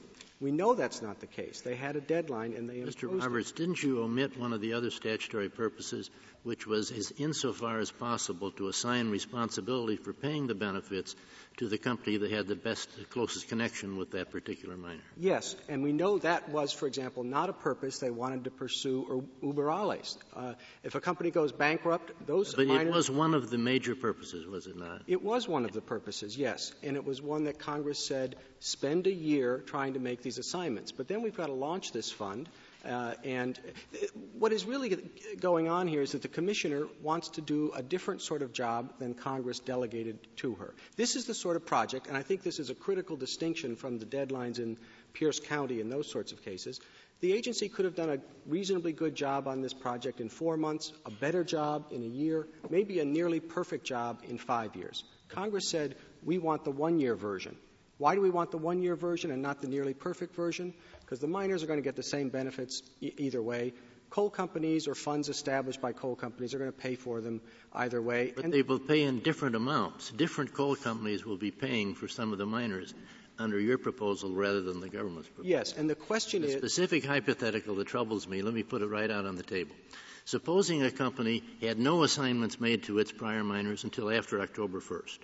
[0.44, 1.62] We know that's not the case.
[1.62, 3.08] They had a deadline and they Mr.
[3.18, 3.56] Roberts, it.
[3.56, 6.10] didn't you omit one of the other statutory purposes,
[6.42, 11.16] which was as insofar as possible to assign responsibility for paying the benefits
[11.56, 15.00] to the company that had the best, closest connection with that particular miner?
[15.16, 19.06] Yes, and we know that was, for example, not a purpose they wanted to pursue
[19.08, 20.18] or uber alles.
[20.36, 20.52] Uh,
[20.82, 24.46] if a company goes bankrupt, those But miners, it was one of the major purposes,
[24.46, 25.02] was it not?
[25.06, 29.06] It was one of the purposes, yes, and it was one that Congress said spend
[29.06, 30.92] a year trying to make these assignments.
[30.92, 32.48] But then we've got to launch this fund,
[32.84, 33.58] uh, and
[34.38, 34.96] what is really
[35.40, 38.92] going on here is that the commissioner wants to do a different sort of job
[38.98, 40.74] than Congress delegated to her.
[40.96, 43.98] This is the sort of project, and I think this is a critical distinction from
[43.98, 44.76] the deadlines in
[45.12, 46.80] Pierce County and those sorts of cases.
[47.20, 50.92] The agency could have done a reasonably good job on this project in four months,
[51.06, 55.04] a better job in a year, maybe a nearly perfect job in five years.
[55.28, 57.56] Congress said, we want the one year version.
[57.98, 60.74] Why do we want the one year version and not the nearly perfect version?
[61.00, 63.72] Because the miners are going to get the same benefits e- either way.
[64.10, 67.40] Coal companies or funds established by coal companies are going to pay for them
[67.72, 68.32] either way.
[68.34, 70.10] But And they will pay in different amounts.
[70.10, 72.94] Different coal companies will be paying for some of the miners
[73.38, 75.50] under your proposal rather than the government's proposal.
[75.50, 78.86] yes, and the question The is specific hypothetical that troubles me, let me put it
[78.86, 79.74] right out on the table.
[80.24, 85.18] Supposing a company had no assignments made to its prior miners until after October 1st.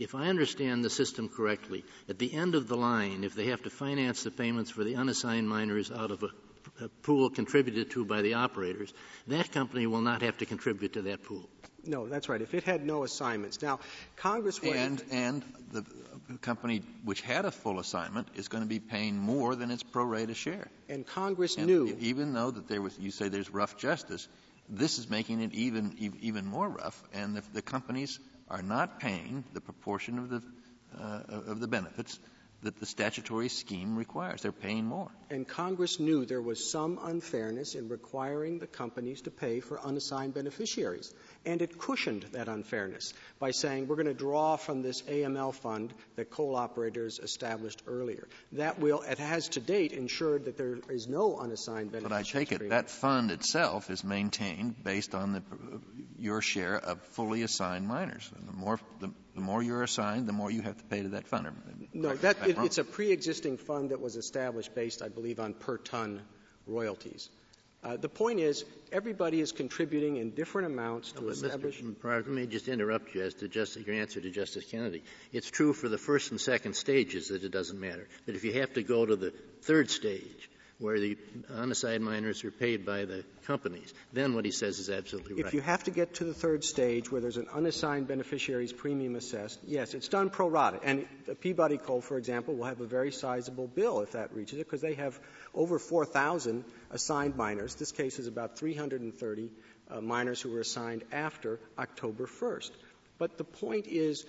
[0.00, 3.62] If I understand the system correctly, at the end of the line, if they have
[3.64, 8.06] to finance the payments for the unassigned miners out of a, a pool contributed to
[8.06, 8.94] by the operators,
[9.28, 11.46] that company will not have to contribute to that pool.
[11.84, 12.40] no, that's right.
[12.40, 13.60] If it had no assignments.
[13.60, 13.80] Now,
[14.16, 15.84] Congress went And, and the
[16.38, 20.04] company which had a full assignment is going to be paying more than its pro
[20.04, 20.68] rata share.
[20.88, 24.28] and Congress And knew Even though that there was, you say there's rough justice,
[24.66, 28.18] this is making it even, even more rough, and the, the companies
[28.50, 30.42] are not paying the proportion of the,
[30.98, 32.18] uh, of the benefits
[32.62, 34.42] that the statutory scheme requires.
[34.42, 35.10] They're paying more.
[35.30, 40.34] And Congress knew there was some unfairness in requiring the companies to pay for unassigned
[40.34, 41.14] beneficiaries.
[41.46, 45.94] And it cushioned that unfairness by saying we're going to draw from this AML fund
[46.16, 48.28] that coal operators established earlier.
[48.52, 52.30] That will, it has to date ensured that there is no unassigned beneficiaries.
[52.30, 55.42] But I take it that fund itself is maintained based on the,
[56.18, 58.30] your share of fully assigned miners.
[58.46, 61.26] The more, the, the more you're assigned, the more you have to pay to that
[61.26, 61.46] fund.
[62.00, 62.40] No, Correct?
[62.40, 66.22] that, it, it's a pre-existing fund that was established based, I believe, on per ton
[66.66, 67.28] royalties.
[67.82, 71.80] Uh, the point is, everybody is contributing in different amounts to But establish.
[71.80, 71.98] Mr.
[71.98, 75.02] Pryor, let me just interrupt you as to Justice, your answer to Justice Kennedy.
[75.32, 78.06] It's true for the first and second stages that it doesn't matter.
[78.26, 79.32] But if you have to go to the
[79.62, 80.50] third stage,
[80.80, 81.16] where the
[81.54, 85.46] unassigned miners are paid by the companies, then what he says is absolutely right.
[85.46, 89.14] If you have to get to the third stage where there's an unassigned beneficiary's premium
[89.14, 90.80] assessed, yes, it's done pro rata.
[90.82, 91.06] And
[91.40, 94.80] Peabody Coal, for example, will have a very sizable bill if that reaches it because
[94.80, 95.20] they have
[95.54, 97.74] over 4,000 assigned miners.
[97.74, 99.50] This case is about 330
[99.90, 102.70] uh, who were assigned after October 1st.
[103.18, 104.24] But the point is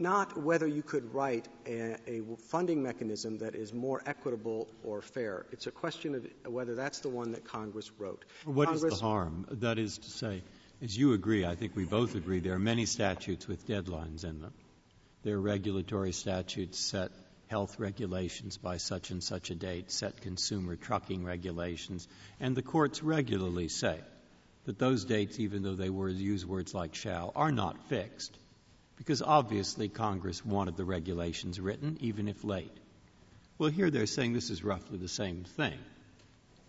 [0.00, 5.46] not whether you could write a, a funding mechanism that is more equitable or fair.
[5.52, 8.24] It's a question of whether that's the one that Congress wrote.
[8.44, 9.46] What is Congress, the harm?
[9.50, 10.42] That is to say,
[10.82, 14.40] as you agree, I think we both agree, there are many statutes with deadlines in
[14.40, 14.54] them.
[15.22, 17.10] There are regulatory statutes set
[17.48, 23.02] health regulations by such and such a date, set consumer trucking regulations, and the courts
[23.02, 23.98] regularly say
[24.64, 28.38] that those dates, even though they were, use words like shall, are not fixed,
[29.00, 32.76] because obviously Congress wanted the regulations written, even if late.
[33.56, 35.78] Well, here they're saying this is roughly the same thing.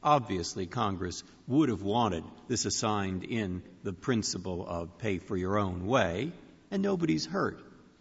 [0.02, 5.86] Obviously, Congress would have wanted this assigned in the principle of pay for your own
[5.88, 6.32] way,
[6.72, 7.60] and nobody's hurt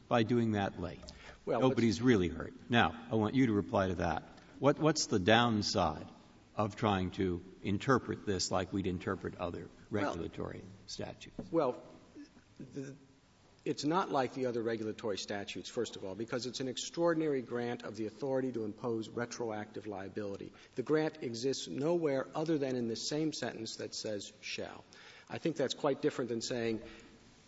[0.09, 1.01] by doing that late.
[1.45, 2.55] Well, nobody's really hurt.
[2.69, 4.23] Now, I want you to reply to that.
[4.61, 6.07] What, what's the downside
[6.55, 11.35] of trying to interpret this like we'd interpret other regulatory statutes?
[11.51, 11.75] Well,
[12.75, 12.95] the,
[13.65, 17.83] it's not like the other regulatory statutes, first of all, because it's an extraordinary grant
[17.83, 20.51] of the authority to impose retroactive liability.
[20.77, 24.85] The grant exists nowhere other than in the same sentence that says shall.
[25.29, 26.81] I think that's quite different than saying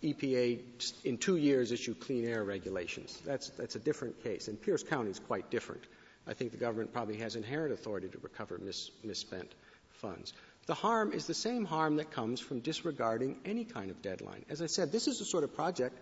[0.02, 0.60] EPA
[1.04, 3.20] in two years issue clean air regulations.
[3.24, 4.48] That's, that's a different case.
[4.48, 5.82] And Pierce County is quite different.
[6.26, 9.54] I think the government probably has inherent authority to recover mis, misspent
[9.90, 10.34] funds.
[10.66, 14.44] The harm is the same harm that comes from disregarding any kind of deadline.
[14.48, 15.98] As I said, this is the sort of project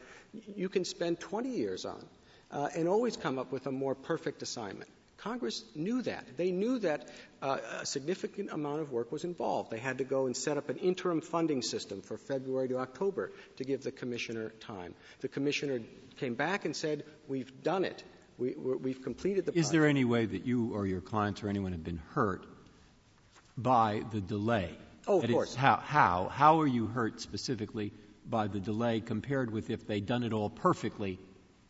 [0.54, 2.04] you can spend 20 years on
[2.50, 4.90] uh, and always come up with a more perfect assignment.
[5.16, 6.24] Congress knew that.
[6.36, 7.08] They knew that
[7.42, 9.70] uh, a significant amount of work was involved.
[9.70, 13.32] They had to go and set up an interim funding system for February to October
[13.56, 14.94] to give the commissioner time.
[15.20, 15.80] The commissioner
[16.16, 18.02] came back and said, "We've done it.
[18.38, 18.54] We,
[18.92, 19.72] have completed the." Is project.
[19.72, 22.46] there any way that you or your clients or anyone have been hurt
[23.62, 24.76] by the delay?
[25.06, 25.54] Oh, of course.
[25.54, 27.92] How, how, how are you hurt specifically
[28.28, 31.18] by the delay compared with if they'd done it all perfectly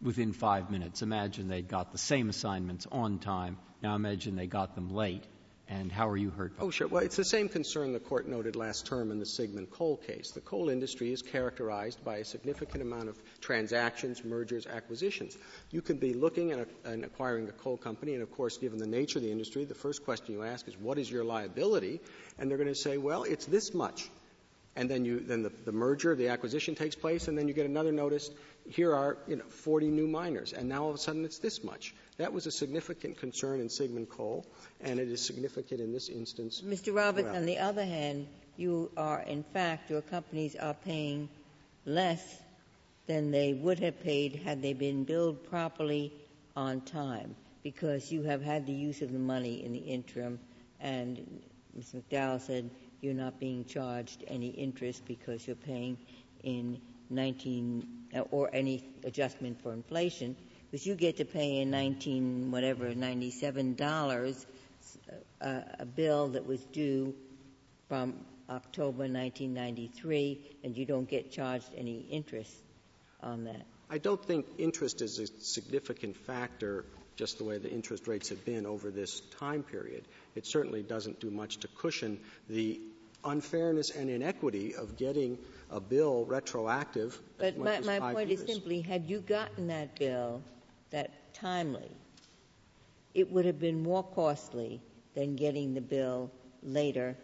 [0.02, 1.02] within five minutes?
[1.02, 3.58] Imagine they'd got the same assignments on time.
[3.82, 5.24] Now imagine they got them late.
[5.72, 6.52] And how are you hurt?
[6.58, 6.88] Oh, sure.
[6.88, 10.32] Well, it's the same concern the court noted last term in the Sigmon coal case.
[10.32, 15.38] The coal industry is characterized by a significant amount of transactions, mergers, acquisitions.
[15.70, 18.80] You could be looking at a, and acquiring a coal company, and of course, given
[18.80, 22.00] the nature of the industry, the first question you ask is, what is your liability?
[22.36, 24.10] And they're going to say, well, it's this much.
[24.76, 27.66] And then you, then the, the merger, the acquisition takes place, and then you get
[27.66, 28.30] another notice.
[28.68, 31.64] Here are, you know, 40 new miners, and now all of a sudden it's this
[31.64, 31.94] much.
[32.18, 34.46] That was a significant concern in Sigmon Coal,
[34.80, 36.62] and it is significant in this instance.
[36.64, 36.94] Mr.
[36.94, 37.36] Roberts, well.
[37.36, 41.28] on the other hand, you are, in fact, your companies are paying
[41.84, 42.40] less
[43.06, 46.12] than they would have paid had they been billed properly
[46.54, 50.38] on time, because you have had the use of the money in the interim,
[50.80, 51.42] and
[51.74, 51.94] Ms.
[51.94, 55.96] McDowell said you're not being charged any interest because you're paying
[56.42, 56.80] in
[57.10, 57.86] 19
[58.30, 60.36] or any adjustment for inflation
[60.70, 64.46] because you get to pay in 19 whatever 97 dollars
[65.40, 67.14] uh, a bill that was due
[67.88, 68.14] from
[68.48, 72.54] October 1993 and you don't get charged any interest
[73.22, 73.62] on that.
[73.88, 76.84] I don't think interest is a significant factor
[77.16, 80.04] just the way the interest rates have been over this time period.
[80.34, 82.80] It certainly doesn't do much to cushion the
[83.24, 85.38] unfairness and inequity of getting
[85.70, 87.18] a bill retroactive.
[87.38, 88.40] But my, my point years.
[88.40, 90.42] is simply, had you gotten that bill
[90.90, 91.90] that timely,
[93.14, 94.80] it would have been more costly
[95.14, 96.30] than getting the bill
[96.62, 97.16] later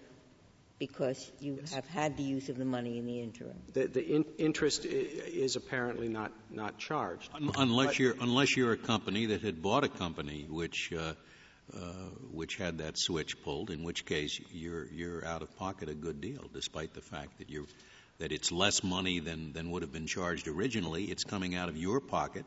[0.78, 3.56] because you have had the use of the money in the interim.
[3.72, 7.30] The, the in, interest is apparently not, not charged.
[7.56, 11.14] Unless but, you're, unless you're a company that had bought a company which, uh,
[11.74, 11.80] Uh,
[12.30, 16.20] which had that switch pulled, in which case you're, you're out of pocket a good
[16.20, 17.66] deal, despite the fact that you're,
[18.18, 21.04] that it's less money than, than would have been charged originally.
[21.04, 22.44] It's coming out of your pocket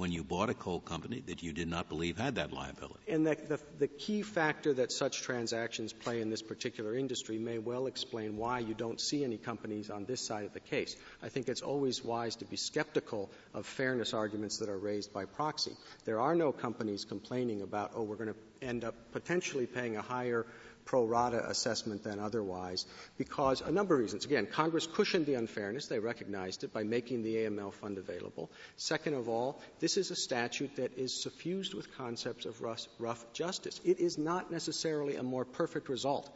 [0.00, 3.00] when you bought a coal company that you did not believe had that liability.
[3.06, 7.58] And the, the, the, key factor that such transactions play in this particular industry may
[7.58, 10.96] well explain why you don't see any companies on this side of the case.
[11.22, 15.26] I think it's always wise to be skeptical of fairness arguments that are raised by
[15.26, 15.76] proxy.
[16.06, 20.02] There are no companies complaining about, oh, we're going to end up potentially paying a
[20.02, 20.46] higher
[20.84, 22.86] pro rata assessment than otherwise
[23.18, 24.24] because a number of reasons.
[24.24, 25.86] Again, Congress cushioned the unfairness.
[25.86, 28.50] They recognized it by making the AML fund available.
[28.76, 33.32] Second of all, this is a statute that is suffused with concepts of rough, rough
[33.32, 33.80] justice.
[33.84, 36.30] It is not necessarily a more perfect result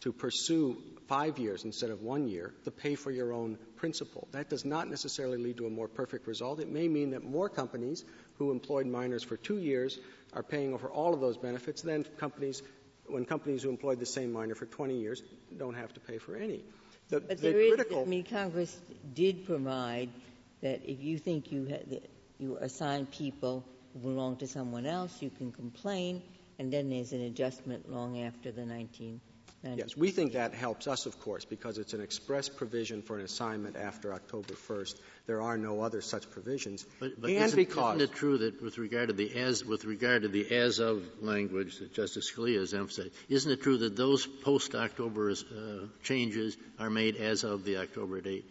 [0.00, 0.76] to pursue
[1.08, 4.28] five years instead of one year, the pay for your own principle.
[4.30, 6.60] That does not necessarily lead to a more perfect result.
[6.60, 8.04] It may mean that more companies
[8.36, 9.98] who employed miners for two years
[10.32, 12.62] are paying over all of those benefits than companies
[13.10, 15.22] when companies who employed the same miner for 20 years
[15.56, 16.62] don't have to pay for any.
[17.08, 18.78] The, but the there critical, is, I mean, Congress
[19.14, 20.10] did provide
[20.60, 22.02] that if you think you had,
[22.38, 26.22] you assign people who belong to someone else, you can complain,
[26.58, 29.20] and then there's an adjustment long after the 19
[29.64, 33.24] Yes, we think that helps us, of course, because it's an express provision for an
[33.24, 34.94] assignment after October 1st.
[35.26, 38.62] There are no other such provisions, but, but and isn't, because isn't it true that
[38.62, 42.60] with regard to the as with regard to the as of language that Justice Scalia
[42.60, 47.64] has emphasized, isn't it true that those post October uh, changes are made as of
[47.64, 48.44] the October date?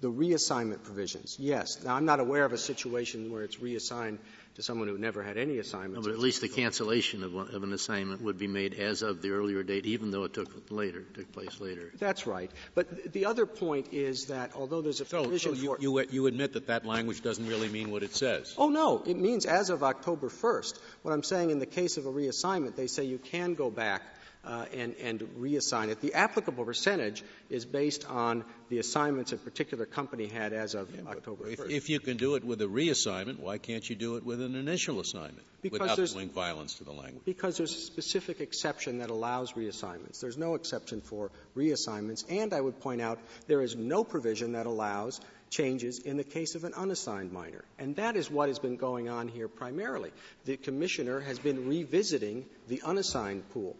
[0.00, 1.82] The reassignment provisions, yes.
[1.82, 4.18] Now, I'm not aware of a situation where it's reassigned
[4.56, 6.06] to someone who never had any assignments.
[6.06, 9.02] No, but at least the cancellation of, one, of, an assignment would be made as
[9.02, 11.92] of the earlier date, even though it took later, took place later.
[11.98, 12.50] That's right.
[12.74, 16.26] But the other point is that although there's a provision so, so you, you, you
[16.26, 18.54] admit that that language doesn't really mean what it says.
[18.56, 20.78] Oh no, it means as of October 1st.
[21.02, 24.02] What I'm saying in the case of a reassignment, they say you can go back
[24.46, 26.00] uh, and, and reassign it.
[26.00, 31.10] The applicable percentage is based on the assignments a particular company had as of yeah,
[31.10, 31.52] October 1st.
[31.52, 34.40] If, if, you can do it with a reassignment, why can't you do it with
[34.40, 37.24] an initial assignment because without doing violence to the language?
[37.24, 40.20] Because there's a specific exception that allows reassignments.
[40.20, 43.18] There's no exception for reassignments, and I would point out
[43.48, 45.20] there is no provision that allows
[45.50, 47.64] changes in the case of an unassigned miner.
[47.78, 50.10] And that is what has been going on here primarily.
[50.44, 53.76] The commissioner has been revisiting the unassigned pool.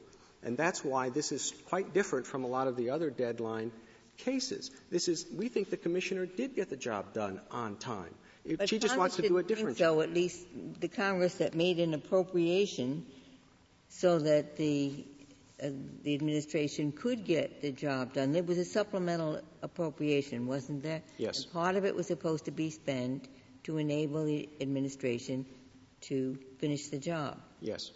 [0.46, 3.72] And that's why this is quite different from a lot of the other deadline
[4.16, 4.70] cases.
[4.92, 8.14] This is, we think the commissioner did get the job done on time.
[8.46, 10.46] But she just Congress wants to do a different so, at least
[10.78, 13.04] the Congress that made an appropriation
[13.88, 15.04] so that the
[15.60, 15.70] uh,
[16.04, 18.30] the administration could get the job done.
[18.30, 21.02] There was a supplemental appropriation, wasn't there?
[21.16, 21.42] Yes.
[21.42, 23.26] And part of it was supposed to be spent
[23.64, 25.44] to enable the administration
[26.02, 27.40] to finish the job.
[27.60, 27.90] Yes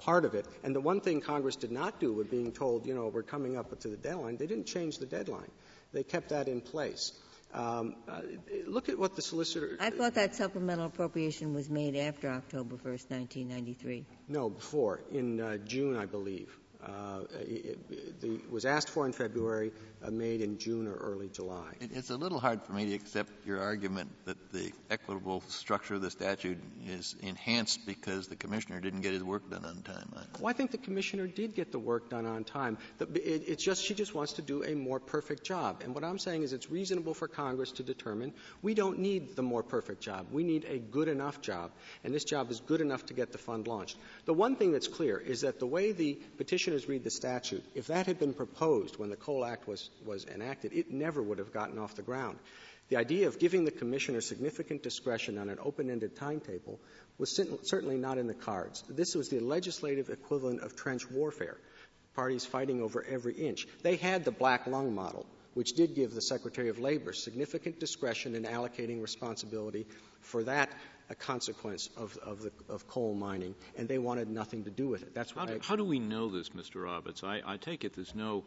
[0.00, 0.46] part of it.
[0.64, 3.56] And the one thing Congress did not do with being told, you know, we're coming
[3.56, 5.50] up to the deadline, they didn't change the deadline.
[5.92, 7.12] They kept that in place.
[7.52, 8.20] Um, uh,
[8.66, 9.76] look at what the solicitor.
[9.80, 14.04] I thought that supplemental appropriation was made after October 1st, 1993.
[14.28, 16.56] No, before, in uh, June, I believe.
[16.84, 17.78] Uh, it,
[18.22, 19.70] it, was asked for in February,
[20.02, 21.68] uh, made in June or early July.
[21.78, 25.94] It, it's a little hard for me to accept your argument that the equitable structure
[25.94, 30.10] of the statute is enhanced because the commissioner didn't get his work done on time.
[30.38, 32.78] Well, I think the commissioner did get the work done on time.
[32.96, 35.82] The, it's just she just wants to do a more perfect job.
[35.84, 39.42] And what I'm saying is it's reasonable for Congress to determine we don't need the
[39.42, 40.28] more perfect job.
[40.32, 41.72] We need a good enough job,
[42.04, 43.98] and this job is good enough to get the fund launched.
[44.24, 46.14] The one thing that's clear is that the way the
[46.88, 50.72] read the statute, if that had been proposed when the Coal Act was was enacted,
[50.72, 52.38] it never would have gotten off the ground.
[52.88, 56.80] The idea of giving the commissioner significant discretion on an open-ended timetable
[57.18, 57.30] was
[57.62, 58.82] certainly not in the cards.
[58.88, 61.56] This was the legislative equivalent of trench warfare,
[62.14, 63.66] parties fighting over every inch.
[63.82, 68.34] They had the black lung model, which did give the Secretary of Labor significant discretion
[68.34, 69.86] in allocating responsibility
[70.20, 70.70] for that
[71.10, 75.02] a consequence of, of, the, of coal mining, and they wanted nothing to do with
[75.02, 75.14] it.
[75.14, 76.84] That's how do, I, how do we know this, Mr.
[76.84, 77.24] Roberts?
[77.24, 78.44] I, I take it there's no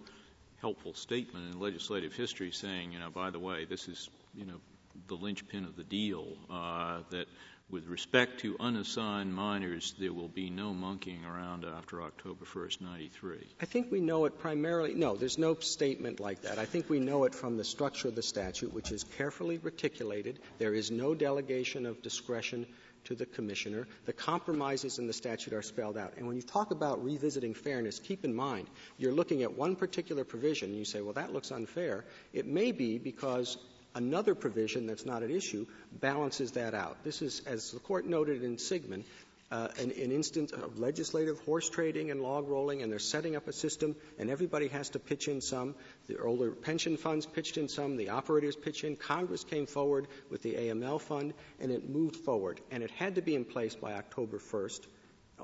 [0.62, 4.62] helpful statement in legislative history saying, you know, by the way, this is, you know,
[5.08, 7.28] the linchpin of the deal, uh, that
[7.74, 13.38] with respect to unassigned miners, there will be no monkeying around after October 1st, 93.
[13.60, 14.94] I think we know it primarily.
[14.94, 16.60] No, there's no statement like that.
[16.60, 20.40] I think we know it from the structure of the statute, which is carefully reticulated.
[20.60, 22.68] There is no delegation of discretion
[23.06, 23.88] to the commissioner.
[24.06, 26.14] The compromises in the statute are spelled out.
[26.18, 28.68] And when you talk about revisiting fairness, keep in mind
[29.00, 32.06] you're looking at one particular provision and you say, well, that looks unfair.
[32.34, 33.58] It may be because
[33.96, 37.04] another provision that's not at issue balances that out.
[37.04, 39.04] This is, as the Court noted in Sigmon,
[39.52, 43.48] uh, an, an, instance of legislative horse trading and log rolling, and they're setting up
[43.48, 45.76] a system, and everybody has to pitch in some.
[46.08, 48.96] The older pension funds pitched in some, the operators pitch in.
[48.96, 52.62] Congress came forward with the AML fund, and it moved forward.
[52.72, 54.88] And it had to be in place by October 1st,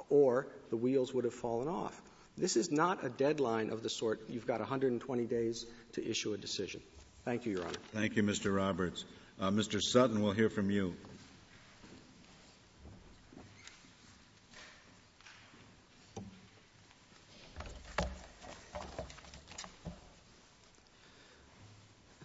[0.10, 2.02] or the wheels would have fallen off.
[2.36, 6.38] This is not a deadline of the sort you've got 120 days to issue a
[6.38, 6.82] decision.
[7.30, 7.78] Thank you, Your Honor.
[7.94, 8.56] Thank you, Mr.
[8.56, 9.06] Roberts.
[9.40, 9.80] Uh, Mr.
[9.80, 10.96] Sutton, we'll hear from you.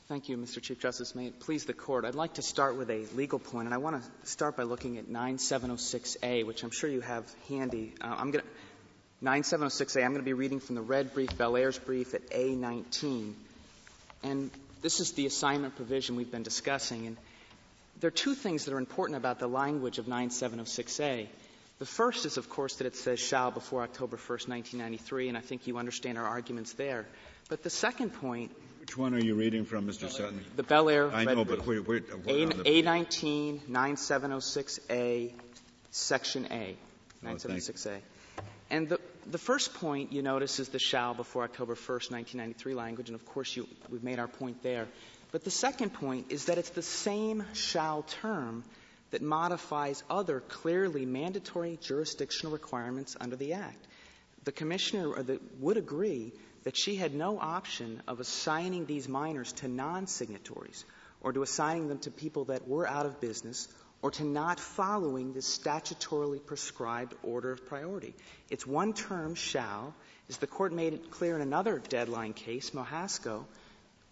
[0.08, 0.62] Thank you, Mr.
[0.62, 1.14] Chief Justice.
[1.14, 2.06] May it please the Court.
[2.06, 4.96] I'd like to start with a legal point, and I want to start by looking
[4.96, 7.92] at 9706A, which I'm sure you have handy.
[8.00, 10.02] Uh, I'm going to 9706A.
[10.02, 13.34] I'm going to be reading from the red brief, Bel Bellaire's brief at A19,
[14.22, 14.50] and
[14.84, 17.06] this is the assignment provision we've been discussing.
[17.06, 17.16] And
[18.00, 21.26] there are two things that are important about the language of 9706A.
[21.78, 25.40] The first is, of course, that it says shall before October 1st, 1993, and I
[25.40, 27.06] think you understand our arguments there.
[27.48, 30.10] But the second point which one are you reading from, Mr.
[30.10, 30.44] Sutton?
[30.56, 31.10] The Bellaire.
[31.10, 35.32] I know, but we're, we're, A, A19, 9706A,
[35.90, 36.76] Section A,
[37.24, 38.00] 9706A.
[38.74, 38.98] And the,
[39.30, 43.24] the first point you notice is the shall before October 1st, 1993 language, and of
[43.24, 44.88] course you, we've made our point there.
[45.30, 48.64] But the second point is that it's the same shall term
[49.12, 53.86] that modifies other clearly mandatory jurisdictional requirements under the Act.
[54.42, 56.32] The Commissioner the, would agree
[56.64, 60.84] that she had no option of assigning these miners to non-signatories
[61.20, 63.68] or to assigning them to people that were out of business
[64.04, 68.12] or to not following the statutorily prescribed order of priority.
[68.50, 69.94] It's one term, shall.
[70.28, 73.44] As the court made it clear in another deadline case, Mohasco,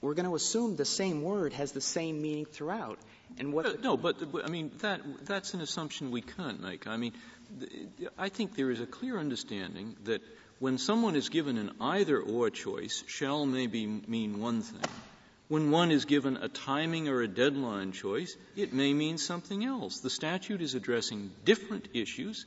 [0.00, 2.98] we're going to assume the same word has the same meaning throughout.
[3.38, 3.82] And what?
[3.82, 6.86] No, but, I mean that that's an assumption we can't make.
[6.86, 7.12] I mean,
[8.16, 10.22] I think there is a clear understanding that
[10.58, 14.90] when someone is given an either or choice, shall maybe mean one thing.
[15.52, 20.00] When one is given a timing or a deadline choice, it may mean something else.
[20.00, 22.46] The statute is addressing different issues,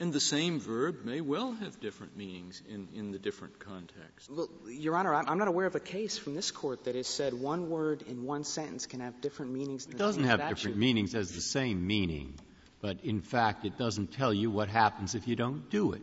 [0.00, 4.28] and the same verb may well have different meanings in, in the different contexts.
[4.28, 7.34] Well, Your Honor, I'm not aware of a case from this court that has said
[7.34, 9.86] one word in one sentence can have different meanings.
[9.86, 10.56] it doesn't have statute.
[10.56, 12.34] different meanings as the same meaning,
[12.80, 16.02] but in fact, it doesn't tell you what happens if you don't do it.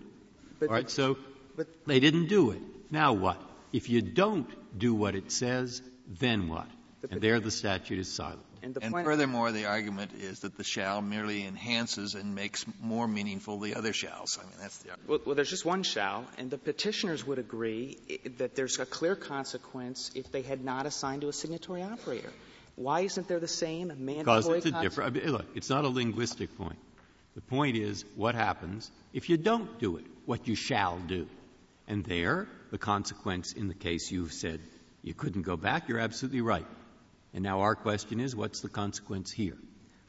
[0.61, 1.17] But All right, so
[1.57, 2.61] but they didn't do it.
[2.89, 3.41] Now what?
[3.73, 6.67] If you don't do what it says, then what?
[7.09, 8.41] And there the statute is silent.
[8.63, 13.59] And, and furthermore, the argument is that the shall merely enhances and makes more meaningful
[13.59, 14.39] the other shalls.
[14.41, 17.97] I mean, that's the well, well, there's just one shall, and the petitioners would agree
[18.37, 22.31] that there's a clear consequence if they had not assigned to a signatory operator.
[22.75, 24.39] Why isn't there the same mandatory?
[24.39, 25.17] Because it's a different.
[25.17, 26.77] I mean, look, it's not a linguistic point.
[27.35, 30.05] The point is what happens if you don't do it.
[30.25, 31.27] What you shall do.
[31.87, 34.59] And there, the consequence in the case you've said
[35.07, 36.67] you couldn't go back, you're absolutely right.
[37.33, 39.57] And now our question is, what's the consequence here?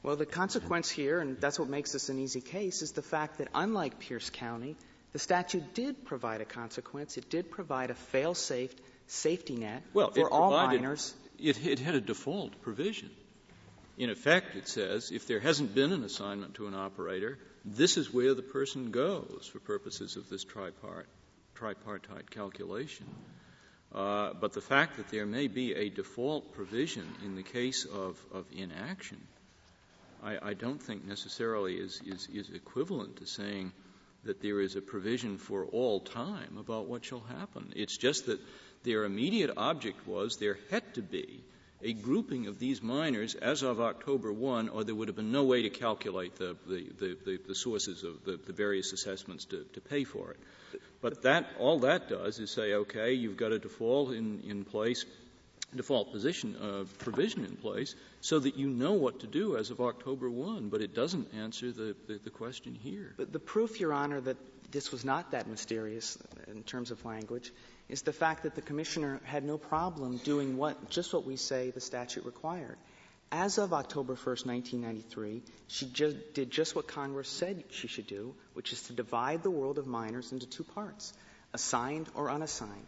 [0.02, 3.38] Well, the consequence here, and that's what makes this an easy case, is the fact
[3.38, 4.76] that unlike Pierce County,
[5.12, 7.16] the statute did provide a consequence.
[7.16, 8.74] It did provide a fail-safe
[9.06, 11.14] safety net well, for all miners.
[11.38, 13.10] It, it had a default provision.
[13.96, 18.12] In effect, it says if there hasn't been an assignment to an operator, this is
[18.12, 21.04] where the person goes for purposes of this tripart
[21.56, 23.06] tripartite calculation.
[23.94, 28.18] Uh, but the fact that there may be a default provision in the case of,
[28.32, 29.18] of inaction,
[30.22, 33.72] I, I don't think necessarily is, is, is equivalent to saying
[34.24, 37.72] that there is a provision for all time about what shall happen.
[37.76, 38.40] It's just that
[38.82, 41.42] their immediate object was there had to be
[41.82, 45.44] a grouping of these miners as of October 1, or there would have been no
[45.44, 50.02] way to calculate the, the, the, the sources of the, various assessments to, to pay
[50.04, 50.38] for it.
[51.00, 55.04] But that, all that does is say, okay, you've got a default in, in place,
[55.74, 59.80] default position, uh, provision in place, so that you know what to do as of
[59.80, 63.14] October 1, but it doesn't answer the, the, the question here.
[63.16, 64.36] But the proof, Your Honor, that
[64.72, 66.18] this was not that mysterious
[66.48, 67.52] in terms of language
[67.88, 71.70] is the fact that the commissioner had no problem doing what, just what we say
[71.70, 72.76] the statute required.
[73.30, 78.34] As of October 1st, 1993, she just did just what Congress said she should do,
[78.54, 81.12] which is to divide the world of miners into two parts,
[81.52, 82.86] assigned or unassigned.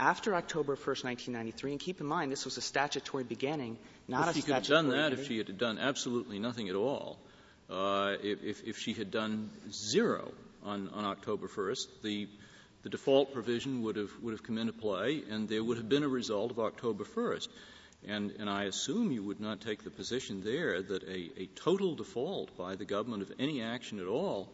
[0.00, 3.76] After October 1st, 1993, and keep in mind this was a statutory beginning,
[4.08, 6.70] not well, a she statutory could have done that if she had done absolutely nothing
[6.70, 7.18] at all.
[7.70, 10.32] uh, if, if she had done zero
[10.64, 12.28] on, on October 1st, the,
[12.82, 16.02] the default provision would have, would have come into play and there would have been
[16.02, 17.48] a result of October 1st.
[18.08, 21.94] And, and I assume you would not take the position there that a, a total
[21.94, 24.52] default by the government of any action at all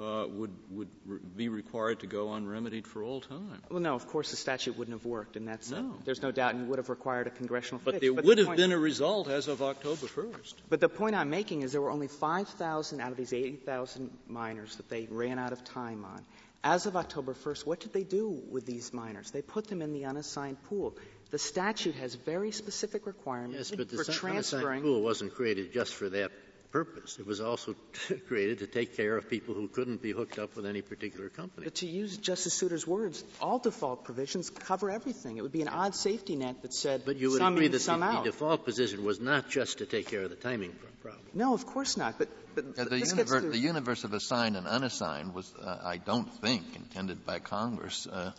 [0.00, 3.62] uh, would would re- be required to go unremedied for all time.
[3.70, 5.94] Well, no, of course the statute wouldn't have worked, and that's no.
[6.04, 7.80] there's no doubt, and would have required a congressional.
[7.84, 8.00] But fix.
[8.02, 10.54] there but would the have point, been a result as of October 1st.
[10.68, 14.76] But the point I'm making is there were only 5,000 out of these 80,000 miners
[14.76, 16.20] that they ran out of time on.
[16.64, 19.30] As of October 1st, what did they do with these miners?
[19.30, 20.96] They put them in the unassigned pool.
[21.30, 24.82] The statute has very specific requirements yes, but the for transferring.
[24.82, 26.30] pool wasn't created just for that
[26.70, 27.18] purpose.
[27.20, 27.76] It was also
[28.28, 31.64] created to take care of people who couldn't be hooked up with any particular company.
[31.64, 35.36] But to use Justice Souter's words, all default provisions cover everything.
[35.36, 37.72] It would be an odd safety net that said but you would some agree in,
[37.72, 38.24] that some the, out.
[38.24, 41.22] the default position was not just to take care of the timing problem.
[41.34, 42.18] No, of course not.
[42.18, 46.32] But, but yeah, the, universe, the, universe, of assigned and unassigned was, uh, I don't
[46.40, 48.32] think, intended by Congress uh,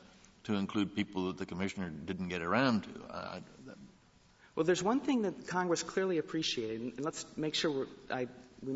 [0.45, 2.89] to include people that the commissioner didn't get around to.
[3.09, 3.39] Uh,
[4.55, 8.27] well, there's one thing that Congress clearly appreciated, and let's make sure I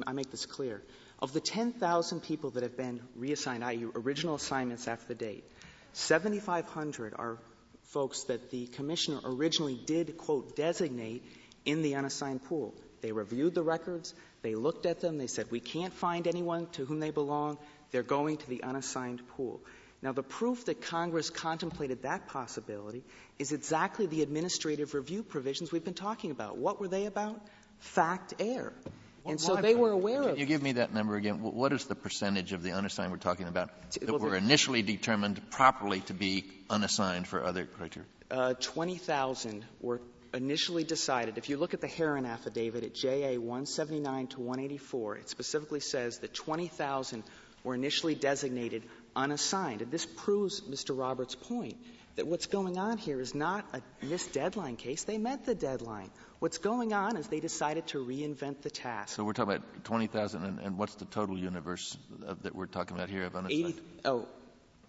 [0.06, 0.82] I make this clear.
[1.20, 5.44] Of the 10,000 people that have been reassigned, i.e., original assignments after the date,
[5.94, 7.38] 7,500 are
[7.86, 11.24] folks that the commissioner originally did, quote, designate
[11.66, 12.74] in the unassigned pool.
[13.02, 16.86] They reviewed the records, they looked at them, they said, we can't find anyone to
[16.86, 17.58] whom they belong,
[17.92, 19.62] they're going to the unassigned pool.
[20.02, 23.04] Now, the proof that Congress contemplated that possibility
[23.38, 26.58] is exactly the administrative review provisions we've been talking about.
[26.58, 27.42] What were they about?
[27.80, 28.74] Fact error.
[29.26, 30.24] And so they were aware of.
[30.24, 30.40] Can of.
[30.40, 31.42] you give me that number again?
[31.42, 36.00] What is the percentage of the unassigned we're talking about that were initially determined properly
[36.02, 38.08] to be unassigned for other criteria?
[38.32, 40.02] Uh, 20,000 were
[40.34, 41.38] initially decided.
[41.38, 46.20] If you look at the Heron affidavit at JA 179 to 184, it specifically says
[46.20, 47.24] that 20,000
[47.64, 48.84] were initially designated
[49.16, 49.82] unassigned.
[49.82, 50.98] And this proves Mr.
[50.98, 51.78] Roberts' point
[52.16, 55.06] that what's going on here is not a missed deadline case.
[55.06, 56.12] They met the deadline.
[56.40, 59.16] What's going on is they decided to reinvent the task.
[59.16, 62.98] So we're talking about 20,000, and, and, what's the total universe of, that we're talking
[62.98, 63.66] about here of unassigned?
[63.68, 64.28] 80, oh,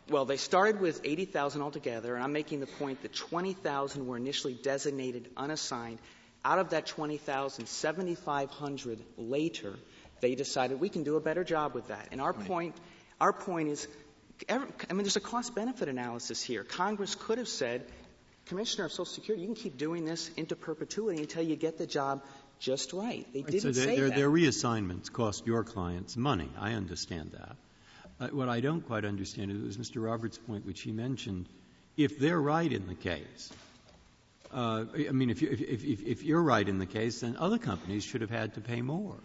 [0.09, 4.55] well, they started with 80,000 altogether, and I'm making the point that 20,000 were initially
[4.55, 5.99] designated unassigned.
[6.45, 9.75] Out of that 20,000, 7,500 later,
[10.21, 12.09] they decided we can do a better job with that.
[12.11, 12.75] And our point,
[13.21, 13.87] our point is,
[14.49, 16.65] I mean, there's a cost-benefit analysis here.
[16.65, 17.85] Congress could have said,
[18.47, 21.87] Commissioner of Social Security, you can keep doing this into perpetuity until you get the
[21.87, 22.23] job
[22.59, 23.27] just right.
[23.33, 24.17] They didn't so say their, that.
[24.17, 26.51] Their reassignments cost your clients money.
[26.59, 27.57] I understand that.
[28.21, 30.05] Uh, what I don't quite understand is Mr.
[30.05, 31.49] Roberts' point, which he mentioned.
[31.97, 33.51] If they're right in the case,
[34.53, 37.59] uh, I mean, if, you, if, if, if you're right in the case, then other
[37.59, 39.17] companies should have had to pay more.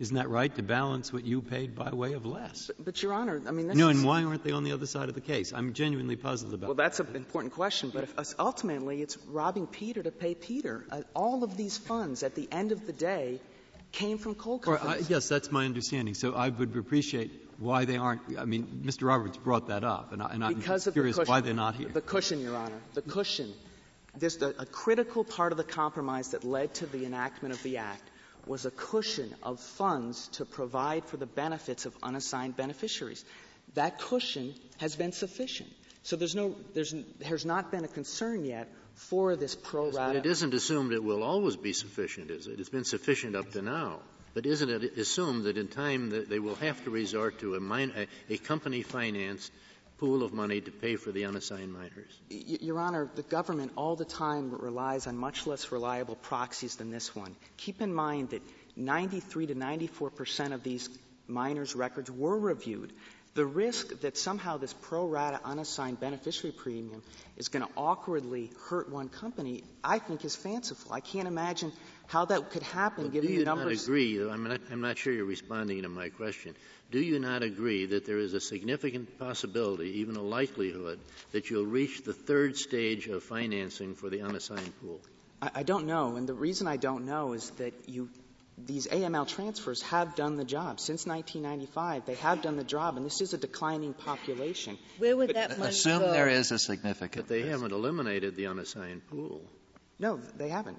[0.00, 2.70] Isn't that right, to balance what you paid by way of less?
[2.82, 5.14] But, Your Honor, I mean, no, and why aren't they on the other side of
[5.14, 5.52] the case?
[5.52, 10.02] I'm genuinely puzzled about Well, that's an important question, but if, ultimately it's robbing Peter
[10.02, 10.86] to pay Peter.
[10.90, 13.42] Uh, all of these funds, at the end of the day,
[13.92, 15.06] came from coal companies.
[15.10, 16.14] I, yes, that's my understanding.
[16.14, 18.22] So I would appreciate why they aren't.
[18.38, 19.06] I mean, Mr.
[19.06, 21.88] Roberts brought that up, and, I, and I'm curious the cushion, why they're not here.
[21.88, 23.52] The cushion, Your Honor, the cushion.
[24.16, 27.76] There's the, a critical part of the compromise that led to the enactment of the
[27.76, 28.09] Act
[28.50, 33.24] was a cushion of funds to provide for the benefits of unassigned beneficiaries.
[33.74, 35.70] That cushion has been sufficient.
[36.02, 40.14] So there's no, there's, there's not been a concern yet for this pro rata.
[40.14, 42.58] But it isn't assumed it will always be sufficient, is it?
[42.58, 44.00] It's been sufficient up to now.
[44.34, 47.60] But isn't it assumed that in time that they will have to resort to a,
[47.60, 49.52] min- a, a company financed
[50.00, 52.20] pool of money to pay for the unassigned miners?
[52.30, 57.14] Your Honor, the government all the time relies on much less reliable proxies than this
[57.14, 57.36] one.
[57.58, 58.42] Keep in mind that
[58.76, 60.88] 93 to 94 percent of these
[61.28, 62.92] miners' records were reviewed.
[63.34, 67.02] The risk that somehow this pro rata unassigned beneficiary premium
[67.36, 70.92] is going to awkwardly hurt one company, I think is fanciful.
[70.92, 71.72] I can't imagine
[72.10, 73.86] how that could happen well, given the numbers.
[73.86, 74.32] Do you not agree?
[74.32, 76.56] I'm not, I'm not sure you're responding to my question.
[76.90, 80.98] Do you not agree that there is a significant possibility, even a likelihood,
[81.30, 85.00] that you'll reach the third stage of financing for the unassigned pool?
[85.40, 88.08] I, I don't know, and the reason I don't know is that you
[88.66, 90.80] these AML transfers have done the job.
[90.80, 94.76] Since 1995, they have done the job, and this is a declining population.
[94.98, 96.12] Where would that money Assume go?
[96.12, 97.26] there is a significant.
[97.26, 99.40] But they haven't eliminated the unassigned pool.
[100.00, 100.78] No, they haven't.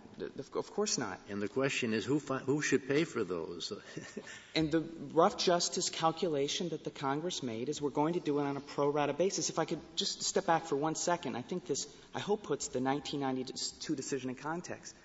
[0.55, 1.19] Of course not.
[1.30, 3.72] And the question is, who fi- who should pay for those?
[4.55, 8.45] and the rough justice calculation that the Congress made is we're going to do it
[8.45, 9.51] on a pro rata basis.
[9.51, 12.69] If I could just step back for one second, I think this, I hope, puts
[12.69, 14.95] the 1992 decision in context.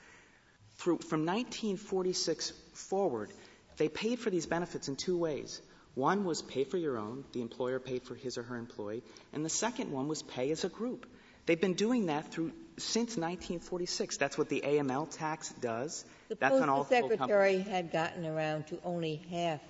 [0.79, 3.31] Through, from 1946 forward,
[3.77, 5.61] they paid for these benefits in two ways.
[5.95, 9.03] One was pay for your own, the employer paid for his or her employee,
[9.35, 11.05] and the second one was pay as a group.
[11.45, 14.17] They've been doing that through since 1946.
[14.17, 16.05] That's what the AML tax does.
[16.29, 19.61] The That's on all full Secretary had gotten around to only half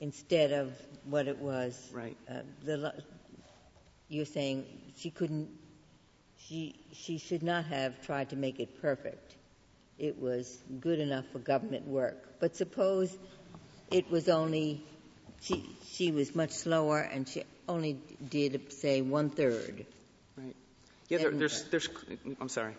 [0.00, 0.72] instead of
[1.04, 1.90] what it was.
[1.92, 2.16] Right.
[2.28, 2.94] Uh, the,
[4.08, 4.66] you're saying
[4.96, 5.48] she couldn't,
[6.46, 9.34] she, she should not have tried to make it perfect.
[9.98, 12.38] It was good enough for government work.
[12.38, 13.16] But suppose
[13.90, 14.82] it was only,
[15.40, 17.98] she, she was much slower and she only
[18.30, 19.86] did, say, one-third.
[20.36, 20.54] Right.
[21.08, 21.88] Yeah, there, there's, there's,
[22.40, 22.74] I'm sorry.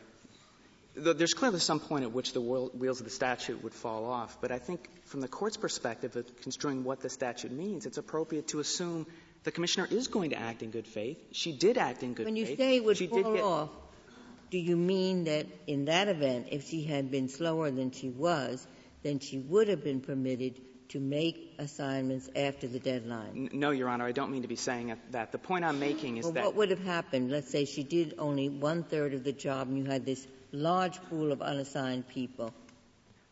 [0.96, 4.52] There's clearly some point at which the wheels of the statute would fall off, but
[4.52, 8.60] I think from the court's perspective of construing what the statute means, it's appropriate to
[8.60, 9.06] assume
[9.44, 11.18] the commissioner is going to act in good faith.
[11.32, 12.34] She did act in good faith.
[12.34, 13.70] When you say would she fall get, off,
[14.52, 18.66] do you mean that in that event, if she had been slower than she was,
[19.04, 20.60] then she would have been permitted
[20.90, 23.50] to make assignments after the deadline?
[23.54, 25.32] No, Your Honor, I don't mean to be saying that.
[25.32, 27.32] The point I'm making is Well, that what would have happened?
[27.32, 31.32] Let's say she did only one-third of the job and you had this large pool
[31.32, 32.54] of unassigned people.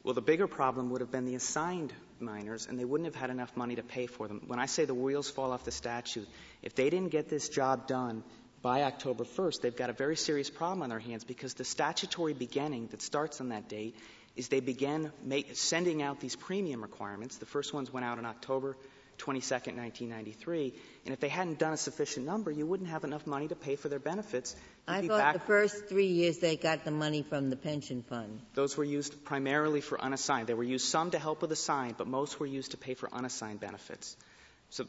[0.04, 3.30] Well, the bigger problem would have been the assigned miners, and they wouldn't have had
[3.30, 4.44] enough money to pay for them.
[4.48, 6.28] When I say the wheels fall off the statute,
[6.62, 8.24] if they didn't get this job done
[8.62, 12.34] by October 1st, they've got a very serious problem on their hands because the statutory
[12.34, 13.96] beginning that starts on that date
[14.38, 17.38] is they began make, sending out these premium requirements.
[17.38, 18.78] The first ones went out on October
[19.18, 20.74] 22nd, 1993.
[21.06, 23.76] And if they hadn't done a sufficient number, you wouldn't have enough money to pay
[23.76, 24.56] for their benefits.
[24.88, 27.56] You'd I be thought back the first three years they got the money from the
[27.56, 28.40] pension fund.
[28.54, 30.48] those were used primarily for unassigned.
[30.48, 33.10] They were used some to help with assigned, but most were used to pay for
[33.12, 34.16] unassigned benefits.
[34.70, 34.86] So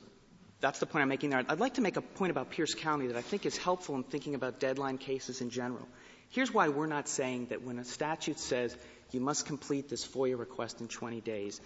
[0.60, 1.44] that's the point I'm making there.
[1.48, 4.02] I'd like to make a point about Pierce County that I think is helpful in
[4.02, 5.86] thinking about deadline cases in general.
[6.30, 8.76] Here's why we're not saying that when a statute says
[9.10, 11.60] you must complete this FOIA request in 20 days,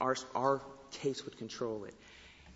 [0.00, 0.60] our, our
[0.92, 1.94] case would control it.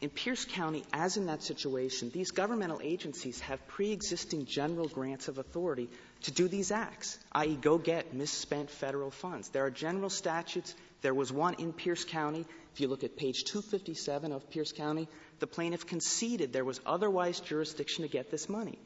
[0.01, 5.39] In Pierce County, as in that situation, these governmental agencies have pre-existing general grants of
[5.39, 5.89] authority
[6.23, 7.59] to do these acts, i.e.
[7.61, 9.49] go get misspent federal funds.
[9.49, 10.77] There are general statutes.
[11.03, 12.47] There was one in Pierce County.
[12.75, 15.09] If you look at page 257 of Pierce County,
[15.41, 18.79] the plaintiff conceded there was otherwise jurisdiction to get this money.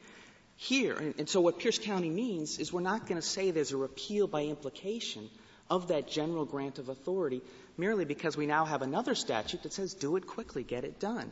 [0.55, 3.71] Here, and, and so what Pierce County means is we're not going to say there's
[3.71, 5.29] a repeal by implication
[5.69, 7.41] of that general grant of authority
[7.77, 11.31] merely because we now have another statute that says do it quickly, get it done.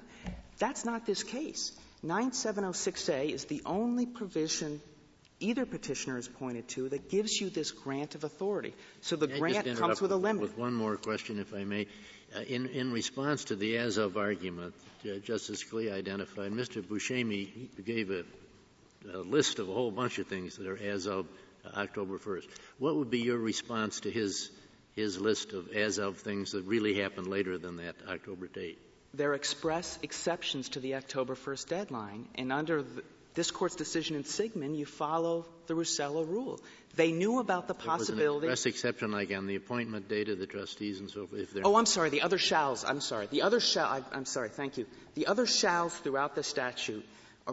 [0.57, 1.71] That's not this case.
[2.05, 4.81] 9706A is the only provision
[5.39, 8.73] either petitioner has pointed to that gives you this grant of authority.
[9.01, 10.41] So the grant comes with a limit.
[10.41, 11.87] With one more question, if I may.
[12.35, 16.81] Uh, in, in response to the as of argument, uh, Justice Scalia identified, Mr.
[16.81, 18.23] Buscemi gave a,
[19.11, 21.27] a list of a whole bunch of things that are as of
[21.75, 22.47] October 1st.
[22.79, 24.49] What would be your response to his,
[24.95, 28.79] his list of as of things that really happened later than that October date?
[29.13, 34.15] There are express exceptions to the October 1st deadline, and under the, this Court's decision
[34.15, 36.59] in Sigmon, you follow the Russello rule.
[36.95, 38.47] They knew about the There was an possibility.
[38.47, 41.57] express exception like on the appointment date of the trustees and so forth.
[41.63, 42.09] Oh, I'm sorry.
[42.09, 42.83] The other shalls.
[42.83, 43.27] I'm sorry.
[43.27, 43.85] The other shall.
[43.85, 44.49] I, I'm sorry.
[44.49, 44.85] Thank you.
[45.15, 47.05] The other shalls throughout the statute.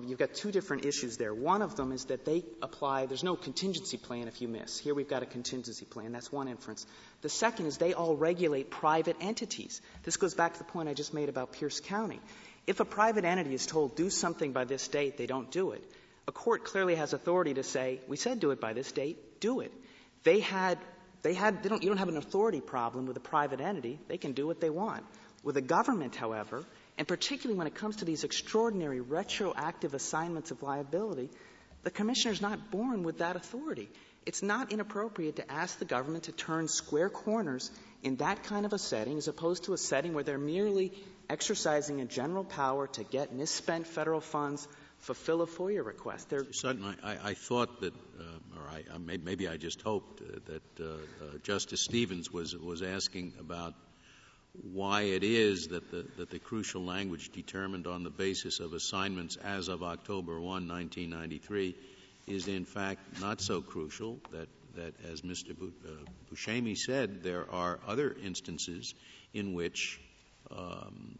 [0.06, 1.34] You've got two different issues there.
[1.34, 3.06] One of them is that they apply.
[3.06, 4.78] There's no contingency plan if you miss.
[4.78, 6.12] Here we've got a contingency plan.
[6.12, 6.86] That's one inference.
[7.22, 9.80] The second is they all regulate private entities.
[10.04, 12.20] This goes back to the point I just made about Pierce County.
[12.66, 15.82] If a private entity is told do something by this date, they don't do it.
[16.26, 19.60] A court clearly has authority to say, we said do it by this date, do
[19.60, 19.72] it.
[20.24, 20.78] They had,
[21.22, 23.98] they had, they don't, you don't have an authority problem with a private entity.
[24.08, 25.04] They can do what they want.
[25.42, 26.66] With a government, however,
[26.98, 31.30] and particularly when it comes to these extraordinary retroactive assignments of liability,
[31.84, 33.88] the commissioner is not born with that authority.
[34.26, 37.70] It's not inappropriate to ask the government to turn square corners
[38.02, 40.92] in that kind of a setting as opposed to a setting where they're merely
[41.30, 44.66] exercising a general power to get misspent federal funds,
[44.98, 46.28] fulfill a FOIA request.
[46.28, 50.20] They're Sutton, I, I, thought that, uh, or I, I may, maybe I just hoped
[50.20, 53.74] uh, that uh, uh, Justice Stevens was was asking about
[54.72, 59.36] why it is that the that the crucial language determined on the basis of assignments
[59.36, 61.74] as of October 1, 1993,
[62.26, 64.18] is in fact not so crucial.
[64.32, 65.50] That that, as Mr.
[65.50, 65.90] Uh,
[66.32, 68.94] Buscemi said, there are other instances
[69.34, 70.00] in which
[70.50, 71.18] um,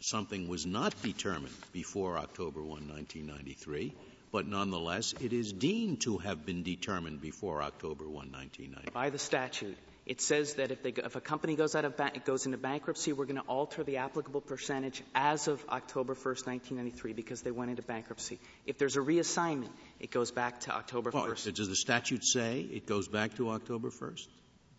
[0.00, 3.94] something was not determined before October 1, 1993,
[4.32, 8.90] but nonetheless it is deemed to have been determined before October 1, 1993.
[8.92, 9.76] by the statute.
[10.08, 13.12] It says that if, they, if a company goes out of ba- goes into bankruptcy,
[13.12, 17.68] we're going to alter the applicable percentage as of October 1st, 1993, because they went
[17.70, 18.38] into bankruptcy.
[18.64, 19.68] If there's a reassignment,
[20.00, 21.52] it goes back to October Well, 1st.
[21.54, 24.26] does the statute say it goes back to October 1st?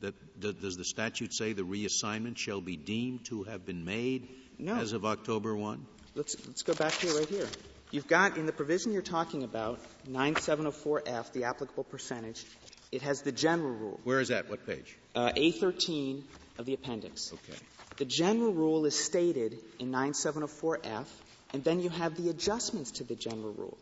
[0.02, 4.30] That, that- does the statute say the reassignment shall be deemed to have been made
[4.58, 4.78] No.
[4.78, 5.86] as of October 1?
[6.16, 7.48] Let's, let's go back here, right here.
[7.92, 12.46] You've got, in the provision you're talking about, 9704F, the applicable percentage,
[12.92, 14.00] it has the general rule.
[14.04, 14.50] Where is that?
[14.50, 14.98] What page?
[15.16, 16.24] Uh, A13
[16.58, 17.34] of the appendix.
[17.34, 17.60] Okay.
[17.98, 21.06] The general rule is stated in 9704F,
[21.54, 23.78] and then you have the adjustments to the general rule.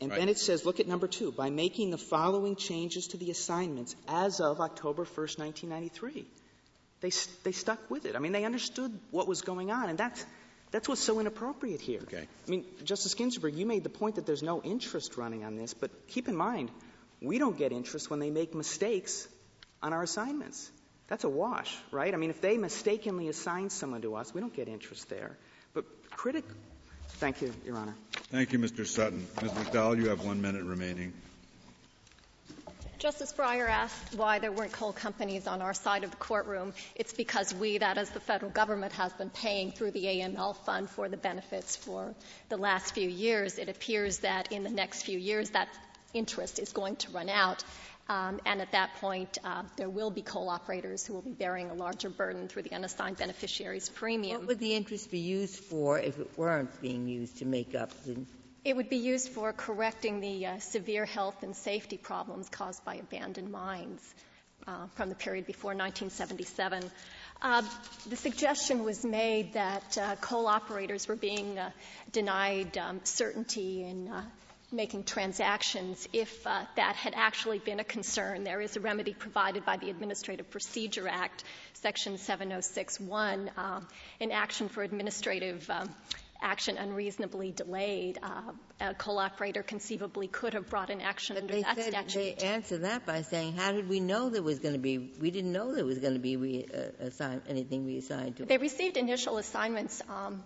[0.00, 3.30] And then it says, look at number two, by making the following changes to the
[3.30, 6.26] assignments as of October 1st, 1993.
[7.00, 7.10] They,
[7.44, 8.14] they stuck with it.
[8.14, 10.24] I mean, they understood what was going on, and that's,
[10.70, 12.00] that's what's so inappropriate here.
[12.02, 12.26] Okay.
[12.46, 15.72] I mean, Justice Ginsburg, you made the point that there's no interest running on this,
[15.72, 16.70] but keep in mind,
[17.20, 19.26] we don't get interest when they make mistakes
[19.82, 20.70] on our assignments.
[21.08, 22.12] That's a wash, right?
[22.12, 25.36] I mean, if they mistakenly assign someone to us, we don't get interest there.
[25.72, 26.44] But critic,
[27.08, 27.94] thank you, Your Honor.
[28.30, 28.84] Thank you, Mr.
[28.84, 29.26] Sutton.
[29.40, 29.52] Ms.
[29.52, 31.12] McDowell, you have one minute remaining.
[32.98, 36.72] Justice Breyer asked why there weren't coal companies on our side of the courtroom.
[36.94, 40.88] It's because we, that is the federal government, has been paying through the AML fund
[40.88, 42.14] for the benefits for
[42.48, 43.58] the last few years.
[43.58, 45.68] It appears that in the next few years that
[46.16, 47.64] interest is going to run out.
[48.08, 51.70] Um, and at that point, uh, there will be coal operators who will be bearing
[51.70, 54.38] a larger burden through the unassigned beneficiaries premium.
[54.38, 57.90] What would the interest be used for if it weren't being used to make up
[58.04, 58.16] the
[58.64, 62.94] It would be used for correcting the uh, severe health and safety problems caused by
[62.94, 64.14] abandoned mines
[64.68, 66.88] uh, from the period before 1977.
[67.42, 67.62] Uh,
[68.08, 71.70] the suggestion was made that uh, coal operators were being uh,
[72.12, 74.10] denied um, certainty in
[74.72, 78.44] making transactions if uh, that had actually been a concern.
[78.44, 81.44] There is a remedy provided by the Administrative Procedure Act,
[81.74, 83.86] Section 7061, um,
[84.20, 85.88] an action for administrative um,
[86.42, 88.18] action unreasonably delayed.
[88.22, 92.38] Uh, a coal operator conceivably could have brought an action under They that statute.
[92.38, 94.98] they answer that by saying, "How did we know there was going to be?
[95.20, 98.96] We didn't know there was going to be uh, assign, anything reassigned to." They received
[98.96, 100.42] initial assignments um,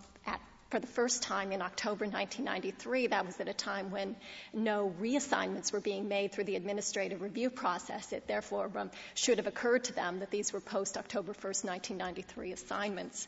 [0.71, 3.09] for the first time in October 1993.
[3.09, 4.14] That was at a time when
[4.55, 8.12] no reassignments were being made through the administrative review process.
[8.12, 13.27] It therefore um, should have occurred to them that these were post-October 1st, 1993 assignments.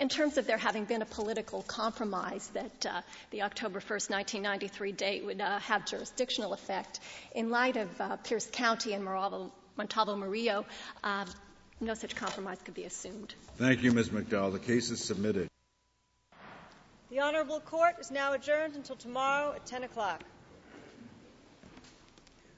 [0.00, 4.92] In terms of there having been a political compromise that uh, the October 1st, 1993
[4.92, 6.98] date would uh, have jurisdictional effect,
[7.34, 10.66] in light of uh, Pierce County and Montalvo Murillo,
[11.04, 11.24] uh,
[11.80, 13.34] no such compromise could be assumed.
[13.56, 14.10] Thank you, Ms.
[14.10, 14.52] McDowell.
[14.52, 15.48] The case is submitted.
[17.10, 20.22] The Honorable Court is now adjourned until tomorrow at 10 o'clock.